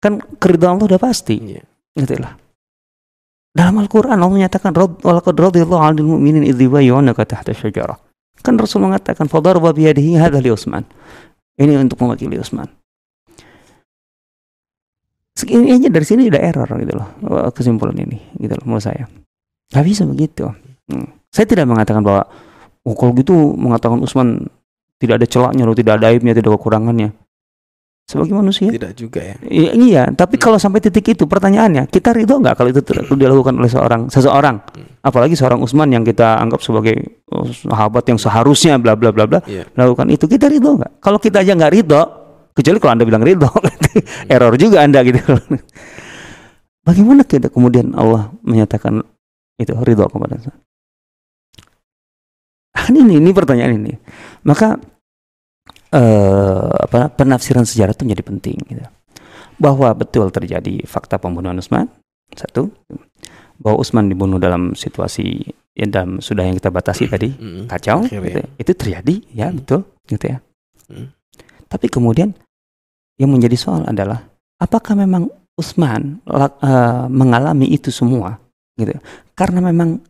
kan 0.00 0.22
keridhaan 0.38 0.78
Allah 0.78 0.86
udah 0.94 1.00
pasti. 1.02 1.34
Iya. 1.34 1.64
gitu 1.96 2.20
lah. 2.20 2.36
Dalam 3.56 3.80
Al-Quran 3.80 4.20
Allah 4.20 4.28
menyatakan 4.28 4.76
"Rad- 4.76 5.00
walaqad 5.00 5.32
radiyallahu 5.32 5.80
'anil 5.80 6.06
mu'minin 6.06 6.44
idh 6.44 6.60
yubayyi'unaka 6.60 7.24
tahta 7.24 7.56
syajarah 7.56 7.96
kan 8.44 8.54
Rasul 8.54 8.86
mengatakan 8.86 9.26
fadarba 9.26 9.74
biyadihi 9.74 10.20
hadha 10.22 10.38
li 10.38 10.54
Utsman. 10.54 10.86
Ini 11.58 11.80
untuk 11.82 11.98
mewakili 12.04 12.38
Utsman. 12.38 12.70
Segini 15.34 15.74
aja 15.74 15.90
dari 15.90 16.06
sini 16.06 16.28
udah 16.30 16.40
error 16.40 16.68
gitu 16.80 16.94
loh 16.96 17.08
eh, 17.28 17.50
kesimpulan 17.52 17.96
ini 17.98 18.16
gitu 18.38 18.54
loh 18.56 18.64
menurut 18.70 18.84
saya. 18.86 19.04
Nggak 19.74 19.84
bisa 19.84 20.02
begitu. 20.06 20.46
Hmm. 20.86 21.18
saya 21.34 21.50
tidak 21.50 21.66
mengatakan 21.66 21.98
bahwa 22.06 22.30
oh, 22.86 22.94
kalau 22.94 23.10
gitu 23.18 23.34
mengatakan 23.58 23.98
Utsman 23.98 24.46
tidak 24.96 25.22
ada 25.22 25.26
celaknya 25.28 25.62
loh 25.64 25.76
tidak 25.76 26.00
ada 26.00 26.06
aibnya 26.10 26.32
tidak 26.32 26.48
ada 26.48 26.56
kekurangannya 26.56 27.08
sebagai 28.06 28.38
manusia 28.38 28.70
Tidak 28.70 28.94
juga 28.94 29.18
ya. 29.18 29.34
I- 29.50 29.74
iya, 29.90 30.06
tapi 30.14 30.38
kalau 30.38 30.62
sampai 30.62 30.78
titik 30.78 31.10
itu 31.10 31.26
pertanyaannya, 31.26 31.90
kita 31.90 32.14
ridho 32.14 32.38
nggak 32.38 32.54
kalau 32.54 32.70
itu 32.70 32.78
ter- 32.78 33.02
dilakukan 33.02 33.58
oleh 33.58 33.66
seorang 33.66 34.06
seseorang, 34.06 34.62
Hmm. 34.62 35.02
apalagi 35.02 35.34
seorang 35.34 35.58
Usman 35.58 35.90
yang 35.90 36.06
kita 36.06 36.38
anggap 36.38 36.62
sebagai 36.62 36.94
oh, 37.26 37.50
sahabat 37.50 38.06
yang 38.06 38.14
seharusnya 38.14 38.78
bla 38.78 38.94
bla 38.94 39.10
bla 39.10 39.26
bla 39.26 39.42
Iya. 39.42 39.66
melakukan 39.74 40.06
itu, 40.14 40.30
kita 40.30 40.46
ridho 40.46 40.78
nggak? 40.78 41.02
Kalau 41.02 41.18
kita 41.18 41.42
aja 41.42 41.58
nggak 41.58 41.72
ridho, 41.74 42.02
kecuali 42.54 42.78
kalau 42.78 42.92
anda 42.94 43.02
bilang 43.10 43.26
ridho, 43.26 43.50
error 44.30 44.54
juga 44.54 44.86
anda 44.86 45.02
gitu. 45.02 45.18
Bagaimana 46.86 47.26
kita 47.26 47.50
kemudian 47.50 47.90
Allah 47.98 48.30
menyatakan 48.46 49.02
itu 49.58 49.74
ridho 49.82 50.06
kepada 50.06 50.38
saya? 50.38 50.54
Ah, 52.86 52.92
ini 52.92 53.18
ini 53.18 53.30
pertanyaan 53.30 53.76
ini. 53.76 53.92
Maka 54.44 54.78
eh, 55.90 56.70
apa 56.76 57.10
penafsiran 57.10 57.62
sejarah 57.62 57.92
itu 57.92 58.04
menjadi 58.04 58.24
penting 58.24 58.56
gitu. 58.64 58.84
bahwa 59.56 59.88
betul 59.90 60.28
terjadi 60.28 60.84
fakta 60.84 61.16
pembunuhan 61.16 61.56
Utsman 61.56 61.88
satu 62.30 62.68
bahwa 63.56 63.80
Utsman 63.80 64.04
dibunuh 64.04 64.36
dalam 64.36 64.76
situasi 64.76 65.48
ya 65.72 65.86
dalam 65.86 66.20
sudah 66.20 66.44
yang 66.44 66.54
kita 66.54 66.68
batasi 66.68 67.08
tadi 67.08 67.32
Mm. 67.32 67.64
kacau 67.64 68.04
Akhirnya. 68.04 68.20
gitu. 68.28 68.40
itu 68.58 68.72
terjadi 68.76 69.14
ya 69.32 69.46
Hmm. 69.48 69.56
betul 69.56 69.80
gitu 70.04 70.24
ya 70.26 70.38
Hmm. 70.86 71.08
tapi 71.66 71.88
kemudian 71.88 72.36
yang 73.16 73.32
menjadi 73.32 73.56
soal 73.56 73.82
adalah 73.84 74.28
apakah 74.56 74.92
memang 74.92 75.24
Utsman 75.56 76.20
lak- 76.26 76.60
eh, 76.60 77.06
mengalami 77.08 77.72
itu 77.72 77.88
semua 77.88 78.36
gitu 78.76 78.92
karena 79.32 79.64
memang 79.64 80.04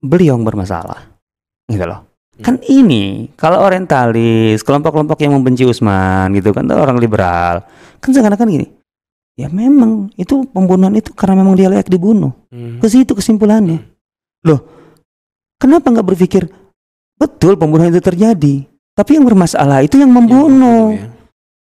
beliau 0.00 0.34
yang 0.34 0.42
bermasalah 0.42 1.06
gitu 1.66 1.86
loh 1.86 2.02
kan 2.38 2.56
ini 2.70 3.34
kalau 3.34 3.66
orientalis 3.66 4.62
kelompok-kelompok 4.62 5.18
yang 5.22 5.34
membenci 5.34 5.66
Utsman 5.66 6.30
gitu 6.38 6.54
kan 6.54 6.70
orang 6.70 6.98
liberal 7.02 7.66
kan 7.98 8.10
seakan-akan 8.14 8.46
gini 8.46 8.66
ya 9.38 9.46
memang 9.50 10.10
itu 10.18 10.46
pembunuhan 10.50 10.94
itu 10.98 11.14
karena 11.14 11.38
memang 11.42 11.54
dia 11.54 11.70
layak 11.70 11.86
dibunuh. 11.86 12.34
Mm. 12.50 12.82
ke 12.82 12.86
situ 12.90 13.14
kesimpulannya. 13.14 13.86
Loh 14.42 14.60
kenapa 15.62 15.94
nggak 15.94 16.06
berpikir 16.14 16.50
betul 17.14 17.54
pembunuhan 17.54 17.94
itu 17.94 18.02
terjadi 18.02 18.66
tapi 18.98 19.10
yang 19.14 19.26
bermasalah 19.26 19.86
itu 19.86 19.98
yang 19.98 20.10
membunuh. 20.10 20.94
ya. 20.94 21.06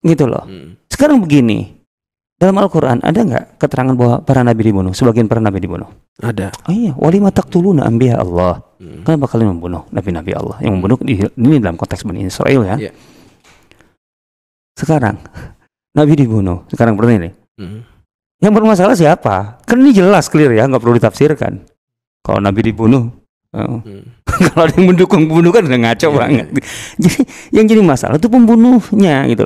gitu 0.05 0.29
loh. 0.29 0.45
Mm. 0.45 0.77
sekarang 0.89 1.17
begini 1.21 1.73
dalam 2.37 2.57
Al-Quran 2.61 3.01
ada 3.01 3.19
nggak 3.23 3.45
keterangan 3.57 3.95
bahwa 3.97 4.15
para 4.21 4.45
nabi 4.45 4.61
dibunuh 4.69 4.93
sebagian 4.93 5.25
para 5.25 5.41
nabi 5.41 5.63
dibunuh 5.63 5.89
Ada. 6.13 6.53
oh 6.65 6.71
iya 6.71 6.93
walima 6.93 7.29
taktuluna 7.29 7.83
anbiya 7.83 8.17
Allah 8.17 8.61
Mm. 8.77 9.07
kenapa 9.07 9.31
kalian 9.31 9.55
membunuh 9.55 9.87
nabi-nabi 9.89 10.35
Allah 10.35 10.59
yang 10.59 10.75
membunuh 10.75 10.99
di- 10.99 11.15
ini 11.17 11.55
dalam 11.57 11.73
konteks 11.73 12.03
Bani 12.03 12.21
Israel 12.21 12.61
ya 12.63 12.75
Iya. 12.77 12.91
sekarang 14.75 15.17
nabi 15.97 16.13
dibunuh 16.15 16.65
sekarang 16.67 16.93
pertanyaan 16.93 17.23
ini 17.23 17.31
Mm. 17.53 17.79
yang 18.41 18.51
bermasalah 18.51 18.93
siapa 18.93 19.61
kan 19.61 19.77
ini 19.77 19.93
jelas 19.93 20.25
clear 20.27 20.49
ya 20.51 20.65
nggak 20.65 20.81
perlu 20.81 20.97
ditafsirkan 20.97 21.63
kalau 22.19 22.37
nabi 22.37 22.65
dibunuh 22.65 23.13
oh. 23.53 23.79
Mm. 23.79 24.03
kalau 24.51 24.65
ada 24.65 24.73
yang 24.73 24.89
mendukung 24.89 25.25
pembunuh 25.25 25.49
kan 25.49 25.63
udah 25.63 25.79
ngaco 25.79 26.07
Iya, 26.07 26.17
banget 26.17 26.47
jadi 26.97 27.19
yang 27.53 27.65
jadi 27.67 27.81
masalah 27.81 28.17
itu 28.17 28.27
pembunuhnya 28.27 29.29
gitu 29.29 29.45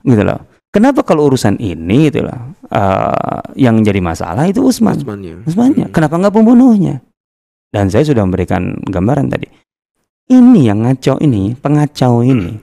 gitu 0.00 0.22
loh 0.22 0.38
kenapa 0.68 1.00
kalau 1.02 1.28
urusan 1.28 1.56
ini 1.56 2.08
gitu 2.08 2.24
loh 2.24 2.54
eh, 2.68 3.40
yang 3.56 3.80
jadi 3.80 4.00
masalah 4.00 4.46
itu 4.46 4.60
Usman 4.62 5.00
Utsmannya. 5.00 5.34
Usmannya 5.48 5.86
Mm. 5.88 5.94
kenapa 5.94 6.14
nggak 6.16 6.34
pembunuhnya 6.34 7.00
dan 7.68 7.88
saya 7.88 8.04
sudah 8.04 8.24
memberikan 8.24 8.76
gambaran 8.84 9.28
tadi 9.28 9.48
ini 10.28 10.68
yang 10.68 10.84
ngaco 10.84 11.20
ini 11.20 11.56
pengacau 11.56 12.20
ini 12.20 12.60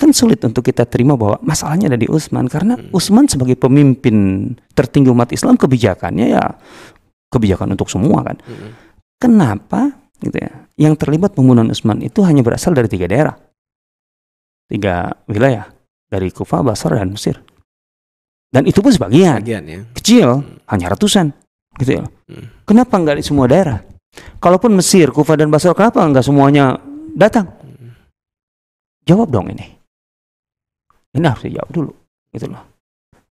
kan 0.00 0.10
sulit 0.10 0.40
untuk 0.40 0.64
kita 0.64 0.88
terima 0.88 1.12
bahwa 1.12 1.36
masalahnya 1.44 1.92
ada 1.92 2.00
di 2.00 2.08
Utsman 2.08 2.48
karena 2.48 2.74
Hmm. 2.74 2.88
Utsman 2.90 3.28
sebagai 3.28 3.54
pemimpin 3.54 4.48
tertinggi 4.72 5.12
umat 5.12 5.28
Islam 5.30 5.60
kebijakannya 5.60 6.26
ya 6.32 6.56
kebijakan 7.28 7.76
untuk 7.76 7.86
semua 7.86 8.24
kan 8.24 8.36
Mm. 8.40 8.70
Kenapa 9.20 9.92
gitu 10.24 10.32
ya? 10.32 10.48
Yang 10.80 11.04
terlibat 11.04 11.36
pembunuhan 11.36 11.68
Utsman 11.68 12.00
itu 12.00 12.24
hanya 12.24 12.40
berasal 12.40 12.72
dari 12.72 12.88
tiga 12.88 13.04
daerah, 13.04 13.36
tiga 14.64 15.12
wilayah 15.28 15.68
dari 16.10 16.34
Kufah, 16.34 16.66
Basra 16.66 16.98
dan 16.98 17.14
Mesir. 17.14 17.38
Dan 18.50 18.66
itu 18.66 18.82
pun 18.82 18.90
sebagian 18.90 19.38
Bagian 19.38 19.62
ya. 19.62 19.80
kecil, 19.94 20.42
Hmm. 20.42 20.58
hanya 20.74 20.90
ratusan, 20.90 21.30
gitu 21.78 22.02
ya. 22.02 22.04
Hmm. 22.26 22.50
Kenapa 22.66 22.98
nggak 22.98 23.22
di 23.22 23.24
semua 23.24 23.46
daerah? 23.46 23.78
Kalaupun 24.42 24.74
Mesir, 24.74 25.14
Kufah 25.14 25.38
dan 25.38 25.54
Basra, 25.54 25.70
kenapa 25.70 26.02
nggak 26.02 26.26
semuanya 26.26 26.82
datang? 27.14 27.46
Mm. 27.62 27.94
Jawab 29.06 29.30
dong 29.30 29.54
ini. 29.54 29.78
Ini 31.14 31.26
harus 31.30 31.46
dijawab 31.46 31.70
dulu, 31.70 31.92
gitu 32.34 32.50
loh. 32.50 32.58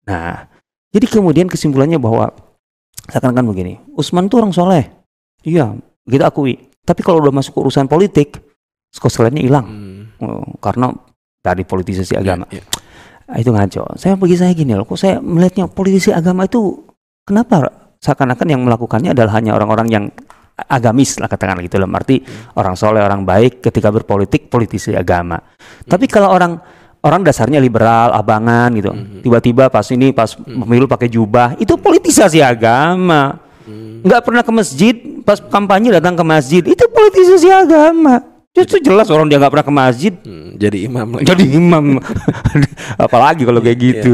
Nah, 0.09 0.49
jadi 0.89 1.05
kemudian 1.05 1.45
kesimpulannya 1.45 2.01
bahwa 2.01 2.33
seakan-akan 3.05 3.53
begini, 3.53 3.85
Usman 3.93 4.33
tuh 4.33 4.41
orang 4.41 4.57
soleh, 4.57 4.89
iya, 5.45 5.77
kita 6.09 6.33
akui. 6.33 6.57
Tapi 6.89 7.01
kalau 7.05 7.21
udah 7.21 7.37
masuk 7.37 7.61
urusan 7.61 7.85
politik, 7.85 8.41
skosletnya 8.89 9.45
hilang, 9.45 9.69
Mm. 9.69 9.93
Oh, 10.25 10.57
karena 10.57 10.89
dari 11.43 11.67
politisasi 11.67 12.15
agama. 12.15 12.47
Iya, 12.49 12.63
iya. 12.63 13.41
Itu 13.43 13.51
ngaco. 13.51 13.99
Saya 13.99 14.15
bagi 14.15 14.37
saya 14.39 14.55
gini 14.55 14.73
loh, 14.79 14.87
kok 14.87 14.97
saya 14.97 15.19
melihatnya 15.19 15.67
politisi 15.67 16.15
agama 16.15 16.47
itu 16.47 16.87
kenapa 17.27 17.67
seakan-akan 17.99 18.47
yang 18.47 18.63
melakukannya 18.63 19.11
adalah 19.15 19.39
hanya 19.39 19.59
orang-orang 19.59 19.89
yang 19.91 20.05
agamis 20.69 21.19
lah 21.19 21.27
katakan 21.27 21.59
gitu 21.65 21.81
dalam 21.81 21.91
arti 21.97 22.21
Hmm. 22.23 22.55
orang 22.61 22.75
soleh 22.77 23.01
orang 23.03 23.25
baik 23.27 23.65
ketika 23.65 23.89
berpolitik 23.91 24.47
politisi 24.53 24.95
agama. 24.95 25.41
Tapi 25.89 26.07
Hmm. 26.07 26.13
kalau 26.13 26.29
orang 26.31 26.53
orang 27.03 27.27
dasarnya 27.27 27.59
liberal 27.59 28.15
abangan 28.15 28.71
gitu, 28.79 28.95
Mhm. 28.95 29.27
tiba-tiba 29.27 29.67
pas 29.73 29.87
ini 29.91 30.15
pas 30.15 30.31
Hmm. 30.39 30.63
pemilu 30.63 30.87
pakai 30.87 31.11
jubah 31.11 31.59
itu 31.59 31.75
politisasi 31.75 32.39
agama. 32.39 33.43
Mm. 33.63 34.03
Nggak 34.03 34.23
pernah 34.27 34.43
ke 34.43 34.53
masjid 34.55 34.95
pas 35.23 35.39
kampanye 35.39 35.95
datang 35.95 36.19
ke 36.19 36.25
masjid 36.27 36.63
itu 36.67 36.85
politisasi 36.91 37.47
agama. 37.47 38.32
Itu 38.53 38.77
jelas 38.85 39.09
orang 39.09 39.33
dia 39.33 39.41
nggak 39.41 39.53
pernah 39.53 39.67
ke 39.67 39.75
masjid. 39.75 40.13
Mm. 40.13 40.49
Jadi 40.61 40.79
imam 40.85 41.09
lagi. 41.17 41.25
jadi 41.25 41.45
imam. 41.57 41.85
Apalagi 43.09 43.49
kalau 43.49 43.65
kayak 43.65 43.79
gitu. 43.81 44.13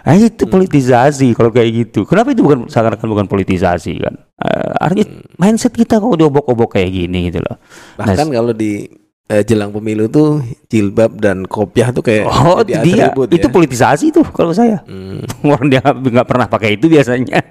Nah, 0.00 0.16
itu 0.16 0.48
politisasi 0.48 1.36
kalau 1.36 1.52
kayak 1.52 1.70
gitu. 1.76 2.08
Kenapa 2.08 2.32
itu 2.32 2.40
bukan 2.40 2.68
seakan-akan 2.72 3.08
bukan 3.08 3.26
politisasi 3.28 4.00
kan? 4.00 4.14
Eh, 4.40 4.72
artinya 4.80 5.06
mindset 5.36 5.76
kita 5.76 6.00
kok 6.00 6.16
diobok-obok 6.16 6.76
kayak 6.76 6.88
gini 6.92 7.28
gitu 7.28 7.40
loh. 7.44 7.60
Bahkan 8.00 8.32
kalau 8.32 8.52
di 8.56 8.88
eh, 9.30 9.42
jelang 9.42 9.70
pemilu 9.70 10.06
tuh 10.06 10.42
jilbab 10.66 11.14
dan 11.16 11.46
kopiah 11.46 11.88
tuh 11.88 12.02
kayak 12.02 12.26
oh 12.26 12.60
jadi 12.60 12.82
dia 12.82 13.04
atribut 13.06 13.30
itu 13.30 13.46
ya. 13.46 13.52
politisasi 13.52 14.06
tuh 14.10 14.26
kalau 14.28 14.50
saya 14.50 14.82
Mm. 14.82 15.22
orang 15.48 15.66
dia 15.68 15.80
nggak 15.80 16.26
pernah 16.26 16.46
pakai 16.46 16.74
itu 16.74 16.86
biasanya 16.86 17.38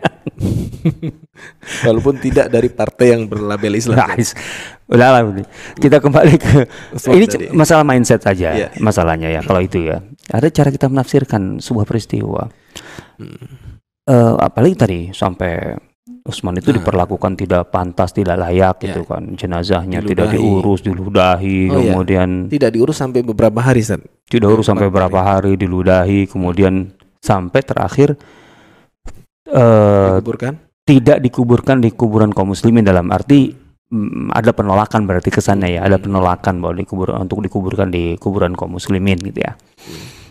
Walaupun 1.81 2.19
tidak 2.19 2.49
dari 2.49 2.67
partai 2.67 3.11
yang 3.11 3.23
berlabel 3.25 3.73
Islam. 3.73 3.95
Guys, 3.97 4.35
udah 4.85 5.07
lah 5.09 5.21
kita 5.75 5.97
kembali 5.97 6.33
ke 6.35 6.67
ini 7.09 7.25
tadi. 7.25 7.45
c- 7.45 7.51
masalah 7.51 7.83
mindset 7.83 8.19
saja 8.19 8.49
Iya. 8.51 8.67
masalahnya 8.77 9.29
ya 9.29 9.39
kalau 9.39 9.59
itu 9.59 9.79
ya 9.81 10.01
ada 10.27 10.47
cara 10.49 10.69
kita 10.69 10.87
menafsirkan 10.87 11.57
sebuah 11.57 11.85
peristiwa 11.85 12.49
Hmm. 13.15 13.67
Eh, 14.01 14.33
apalagi 14.39 14.75
tadi 14.75 14.99
sampai 15.11 15.75
Usman 16.23 16.59
itu 16.59 16.69
Nah. 16.69 16.77
diperlakukan 16.77 17.31
tidak 17.35 17.73
pantas, 17.73 18.13
tidak 18.13 18.37
layak 18.37 18.77
gitu 18.79 19.01
Ya. 19.01 19.09
kan. 19.09 19.23
Jenazahnya 19.33 19.99
tidak 20.01 20.29
Diludahi. 20.29 20.37
diurus, 20.37 20.79
diludahi, 20.83 21.57
Oh, 21.67 21.73
iya. 21.73 21.75
kemudian 21.91 22.29
Tidak 22.47 22.69
diurus 22.69 22.97
sampai 22.97 23.23
beberapa 23.23 23.59
hari, 23.59 23.81
San. 23.81 24.03
tidak 24.27 24.51
urus 24.51 24.67
sampai 24.67 24.87
Beberapa 24.87 25.09
berapa 25.15 25.19
hari 25.25 25.57
diludahi, 25.57 26.29
kemudian 26.29 26.93
sampai 27.19 27.61
terakhir 27.61 28.13
eh 29.49 30.09
Dikuburkan. 30.13 30.53
tidak 30.85 31.17
dikuburkan 31.19 31.81
di 31.81 31.89
kuburan 31.91 32.29
kaum 32.29 32.53
muslimin 32.53 32.85
dalam 32.85 33.09
arti 33.09 33.49
mm, 33.89 34.29
ada 34.31 34.53
penolakan 34.53 35.05
berarti 35.05 35.29
kesannya 35.29 35.77
ya, 35.77 35.81
ada 35.85 35.97
penolakan 35.97 36.61
bahwa 36.61 36.77
dikubur 36.77 37.17
untuk 37.17 37.41
dikuburkan 37.41 37.89
di 37.89 38.13
kuburan 38.17 38.53
kaum 38.53 38.77
muslimin 38.77 39.17
gitu 39.19 39.41
ya. 39.41 39.57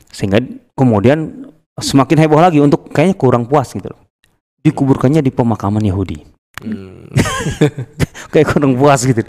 Sehingga 0.08 0.38
kemudian 0.75 1.47
semakin 1.75 2.16
heboh 2.23 2.38
lagi 2.38 2.58
untuk 2.58 2.90
kayaknya 2.90 3.14
kurang 3.14 3.47
puas 3.47 3.70
gitu 3.70 3.90
loh. 3.90 4.08
Dikuburkannya 4.62 5.23
di 5.23 5.31
pemakaman 5.31 5.85
Yahudi. 5.85 6.19
Hmm. 6.62 7.07
Kayak 8.35 8.47
kurang 8.50 8.75
puas 8.75 9.07
gitu. 9.07 9.23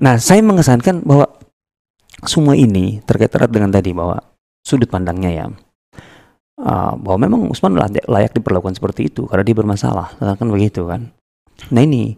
Nah, 0.00 0.16
saya 0.16 0.40
mengesankan 0.40 1.04
bahwa 1.04 1.28
semua 2.24 2.54
ini 2.54 3.02
terkait 3.04 3.34
erat 3.34 3.50
dengan 3.50 3.68
tadi 3.68 3.90
bahwa 3.92 4.18
sudut 4.62 4.86
pandangnya 4.86 5.30
ya 5.30 5.46
uh, 6.62 6.94
bahwa 6.94 7.18
memang 7.18 7.40
Usman 7.50 7.74
layak, 7.74 8.06
layak 8.06 8.32
diperlakukan 8.32 8.78
seperti 8.78 9.10
itu 9.10 9.26
karena 9.26 9.42
dia 9.42 9.56
bermasalah 9.58 10.14
kan 10.38 10.46
begitu 10.46 10.86
kan 10.86 11.10
nah 11.74 11.82
ini 11.82 12.14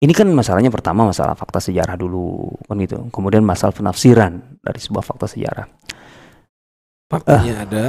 ini 0.00 0.12
kan 0.16 0.24
masalahnya 0.32 0.72
pertama 0.72 1.04
masalah 1.04 1.36
fakta 1.36 1.60
sejarah 1.60 2.00
dulu 2.00 2.48
kan 2.64 2.80
gitu 2.80 3.12
kemudian 3.12 3.44
masalah 3.44 3.76
penafsiran 3.76 4.56
dari 4.64 4.80
sebuah 4.80 5.04
fakta 5.04 5.28
sejarah 5.28 5.68
Faktanya 7.12 7.68
ada, 7.68 7.84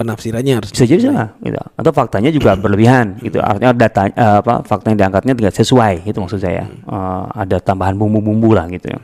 penafsirannya 0.00 0.64
harus 0.64 0.72
bisa 0.72 0.88
jadi 0.88 1.12
salah 1.12 1.28
gitu. 1.44 1.60
Atau 1.76 1.92
faktanya 1.92 2.32
juga 2.32 2.56
berlebihan 2.56 3.20
gitu. 3.20 3.36
Artinya 3.44 3.76
data 3.76 4.08
eh, 4.08 4.36
apa 4.40 4.64
fakta 4.64 4.88
yang 4.88 4.98
diangkatnya 5.04 5.36
tidak 5.36 5.54
sesuai 5.60 6.08
itu 6.08 6.16
maksud 6.16 6.40
saya. 6.40 6.64
Eh, 6.64 7.22
ada 7.36 7.60
tambahan 7.60 8.00
bumbu-bumbu 8.00 8.56
lah 8.56 8.64
gitu 8.72 8.96
ya. 8.96 9.00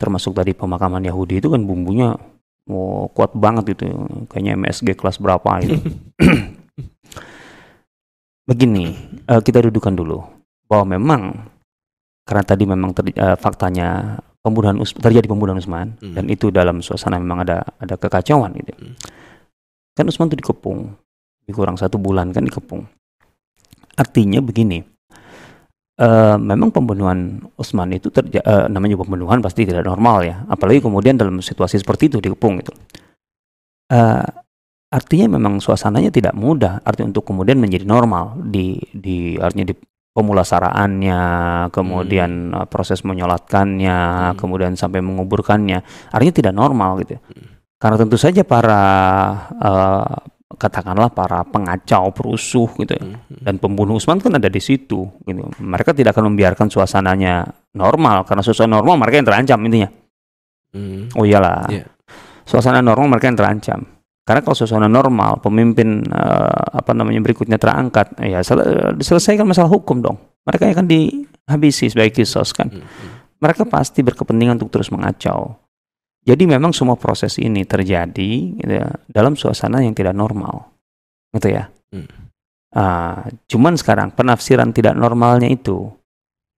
Termasuk 0.00 0.32
tadi 0.32 0.56
pemakaman 0.56 1.04
Yahudi 1.04 1.44
itu 1.44 1.52
kan 1.52 1.60
bumbunya 1.60 2.16
oh, 2.72 3.04
kuat 3.12 3.36
banget 3.36 3.76
gitu. 3.76 3.84
Kayaknya 4.32 4.56
MSG 4.56 4.96
kelas 4.96 5.20
berapa 5.20 5.60
gitu. 5.60 5.76
Begini 8.48 8.96
eh, 9.28 9.40
kita 9.44 9.60
dudukan 9.68 9.92
dulu 9.92 10.24
bahwa 10.64 10.96
memang 10.96 11.20
karena 12.24 12.44
tadi 12.44 12.64
memang 12.64 12.96
ter- 12.96 13.12
eh, 13.12 13.36
faktanya 13.36 14.16
pembunuhan 14.40 14.80
terjadi 14.80 15.28
pembunuhan 15.28 15.60
Usman 15.60 16.00
Hmm. 16.00 16.16
dan 16.16 16.24
itu 16.32 16.48
dalam 16.48 16.80
suasana 16.80 17.20
memang 17.20 17.44
ada 17.44 17.60
ada 17.76 18.00
kekacauan 18.00 18.56
gitu. 18.56 18.72
Hmm. 18.72 18.96
Kan 19.98 20.06
Usman 20.06 20.30
itu 20.30 20.46
dikepung. 20.46 20.94
Kurang 21.50 21.74
satu 21.74 21.98
bulan 21.98 22.30
kan 22.30 22.46
dikepung. 22.46 22.86
Artinya 23.96 24.38
begini 24.38 24.78
eh, 25.98 26.36
memang 26.38 26.70
pembunuhan 26.70 27.42
Usman 27.58 27.90
itu 27.90 28.06
terja- 28.14 28.44
eh, 28.46 28.70
namanya 28.70 28.94
pembunuhan 28.94 29.42
pasti 29.42 29.66
tidak 29.66 29.82
normal 29.82 30.22
ya. 30.22 30.46
Apalagi 30.46 30.78
kemudian 30.78 31.18
dalam 31.18 31.42
situasi 31.42 31.82
seperti 31.82 32.06
itu 32.06 32.22
dikepung 32.22 32.62
itu 32.62 32.70
Eh, 33.88 34.26
artinya 34.92 35.40
memang 35.40 35.64
suasananya 35.64 36.12
tidak 36.12 36.36
mudah. 36.36 36.84
Artinya 36.84 37.08
untuk 37.16 37.24
kemudian 37.24 37.56
menjadi 37.56 37.88
normal 37.88 38.36
di 38.44 38.76
di 38.92 39.34
artinya 39.40 39.72
di 39.72 39.74
pemulasaraannya 40.12 41.20
kemudian 41.72 42.30
eh, 42.52 42.66
proses 42.68 43.00
menyolatkannya 43.02 43.98
Hmm. 43.98 44.36
kemudian 44.36 44.76
sampai 44.76 45.00
menguburkannya 45.00 45.80
artinya 46.12 46.34
tidak 46.34 46.54
normal 46.54 47.00
gitu 47.00 47.16
Hmm. 47.16 47.57
Karena 47.78 47.96
tentu 47.96 48.18
saja 48.18 48.42
para 48.42 48.80
eh, 49.54 50.14
katakanlah 50.58 51.14
para 51.14 51.46
pengacau 51.46 52.10
perusuh 52.10 52.66
gitu 52.76 52.90
ya, 52.90 53.02
Hmm. 53.04 53.14
dan 53.46 53.54
pembunuh 53.62 53.94
Usman 53.94 54.18
kan 54.18 54.34
ada 54.34 54.50
di 54.50 54.58
situ 54.58 55.06
gitu. 55.22 55.42
Mereka 55.62 55.94
tidak 55.94 56.18
akan 56.18 56.34
membiarkan 56.34 56.66
suasananya 56.66 57.46
normal 57.78 58.26
karena 58.26 58.42
suasana 58.42 58.74
normal 58.74 58.98
mereka 58.98 59.22
yang 59.22 59.28
terancam 59.28 59.58
intinya. 59.62 59.88
Hmm. 60.74 61.06
Oh 61.14 61.22
iyalah. 61.22 61.70
Iya. 61.70 61.86
Suasana 62.42 62.82
normal 62.82 63.14
mereka 63.14 63.30
yang 63.30 63.38
terancam. 63.38 63.80
Karena 64.26 64.40
kalau 64.44 64.56
suasana 64.56 64.88
normal 64.90 65.38
pemimpin 65.38 66.02
eh, 66.04 66.62
apa 66.74 66.90
namanya 66.92 67.22
berikutnya 67.22 67.56
terangkat, 67.56 68.18
ya 68.20 68.42
sel- 68.42 68.98
diselesaikan 68.98 69.46
masalah 69.46 69.70
hukum 69.70 70.02
dong. 70.02 70.18
Mereka 70.42 70.74
akan 70.74 70.88
dihabisi 70.88 71.92
sebagai 71.92 72.18
kisos 72.18 72.50
kan. 72.50 72.72
Hmm. 72.72 72.82
Mereka 73.38 73.68
pasti 73.70 74.02
berkepentingan 74.02 74.58
untuk 74.58 74.74
terus 74.74 74.90
mengacau. 74.90 75.54
Jadi 76.26 76.44
memang 76.44 76.74
semua 76.76 76.98
proses 76.98 77.38
ini 77.40 77.64
terjadi 77.64 78.30
gitu 78.58 78.72
ya, 78.72 78.88
dalam 79.08 79.32
suasana 79.38 79.80
yang 79.80 79.96
tidak 79.96 80.12
normal, 80.12 80.74
gitu 81.32 81.48
ya. 81.52 81.72
Hmm. 81.94 82.08
Ah, 82.68 83.24
cuman 83.48 83.80
sekarang 83.80 84.12
penafsiran 84.12 84.76
tidak 84.76 84.92
normalnya 84.92 85.48
itu 85.48 85.88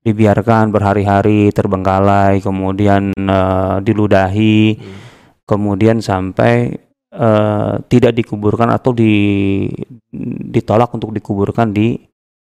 dibiarkan 0.02 0.74
berhari-hari 0.74 1.54
terbengkalai, 1.54 2.41
kemudian 2.41 3.13
eh, 3.13 3.78
diludahi, 3.86 4.80
Hmm. 4.80 4.98
kemudian 5.45 6.02
sampai 6.02 6.74
eh, 7.10 7.74
tidak 7.89 8.13
dikuburkan 8.13 8.69
atau 8.69 8.93
di, 8.93 9.65
ditolak 10.50 10.93
untuk 10.93 11.10
dikuburkan 11.10 11.74
di 11.74 11.98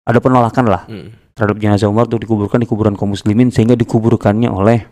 ada 0.03 0.19
penolakan 0.19 0.65
lah 0.67 0.83
Hmm. 0.87 1.15
terhadap 1.31 1.57
jenazah 1.59 1.87
Umar 1.87 2.07
untuk 2.11 2.19
dikuburkan 2.23 2.59
di 2.59 2.67
kuburan 2.67 2.95
kaum 2.99 3.15
muslimin 3.15 3.51
sehingga 3.51 3.79
dikuburkannya 3.79 4.51
oleh 4.51 4.83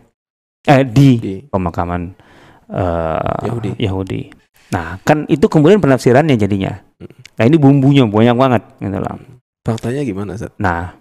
eh 0.68 0.84
di 0.84 1.10
Di 1.16 1.34
pemakaman 1.48 2.12
eh, 2.68 3.40
Yahudi. 3.48 3.70
Yahudi. 3.80 4.20
Nah, 4.68 5.00
kan 5.00 5.24
itu 5.32 5.48
kemudian 5.48 5.80
penafsirannya 5.80 6.36
jadinya. 6.36 6.76
Nah, 7.40 7.44
ini 7.48 7.56
bumbunya 7.56 8.04
banyak 8.04 8.36
banget 8.36 8.62
gitu 8.84 9.00
loh. 9.00 9.16
faktanya 9.64 10.04
gimana, 10.04 10.32
Zat? 10.36 10.52
Nah, 10.56 10.96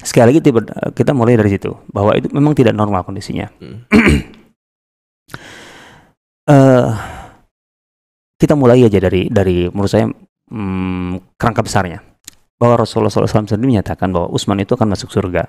sekali 0.00 0.32
lagi 0.32 0.40
tiba- 0.40 0.64
kita 0.96 1.12
mulai 1.12 1.36
dari 1.36 1.52
situ 1.52 1.76
bahwa 1.92 2.16
itu 2.16 2.32
memang 2.32 2.56
tidak 2.56 2.74
normal 2.76 3.04
kondisinya. 3.04 3.48
Hmm. 3.60 3.84
eh 6.52 6.88
kita 8.40 8.56
mulai 8.56 8.80
aja 8.80 8.96
dari 8.96 9.28
dari 9.28 9.68
menurut 9.68 9.92
saya 9.92 10.08
hmm, 10.48 11.36
kerangka 11.36 11.60
besarnya 11.60 12.00
bahwa 12.56 12.84
Rasulullah 12.84 13.12
SAW 13.12 13.48
sendiri 13.48 13.76
menyatakan 13.76 14.12
bahwa 14.12 14.28
Utsman 14.32 14.60
itu 14.60 14.76
akan 14.76 14.92
masuk 14.92 15.08
surga. 15.08 15.48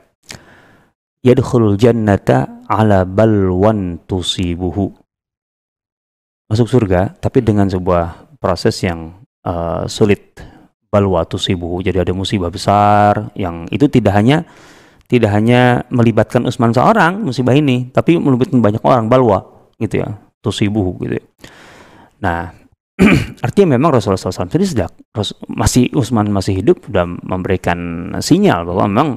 Yadkhulul 1.22 1.78
jannata 1.78 2.66
ala 2.66 3.06
balwan 3.06 4.02
tusibuhu. 4.10 4.90
Masuk 6.50 6.68
surga 6.68 7.14
tapi 7.22 7.46
dengan 7.46 7.70
sebuah 7.70 8.36
proses 8.42 8.82
yang 8.82 9.22
eh, 9.46 9.86
sulit 9.86 10.36
balwa 10.92 11.24
tusibuhu. 11.24 11.80
Jadi 11.86 12.04
ada 12.04 12.12
musibah 12.12 12.52
besar 12.52 13.32
yang 13.38 13.70
itu 13.72 13.88
tidak 13.88 14.18
hanya 14.18 14.44
tidak 15.08 15.32
hanya 15.36 15.84
melibatkan 15.92 16.48
Utsman 16.48 16.72
seorang 16.72 17.20
musibah 17.20 17.52
ini, 17.52 17.92
tapi 17.92 18.16
melibatkan 18.16 18.64
banyak 18.64 18.84
orang 18.84 19.12
balwa 19.12 19.70
gitu 19.76 20.04
ya 20.04 20.16
tusibuhu 20.40 20.98
gitu 21.04 21.20
ya. 21.20 21.26
Nah, 22.24 22.40
artinya 23.46 23.76
memang 23.76 23.98
Rasulullah 23.98 24.20
SAW 24.20 24.48
Ras- 25.12 25.38
masih 25.52 25.92
Utsman 25.92 26.32
masih 26.32 26.64
hidup 26.64 26.86
sudah 26.88 27.06
memberikan 27.06 28.12
sinyal 28.24 28.64
bahwa 28.64 28.84
memang 28.88 29.10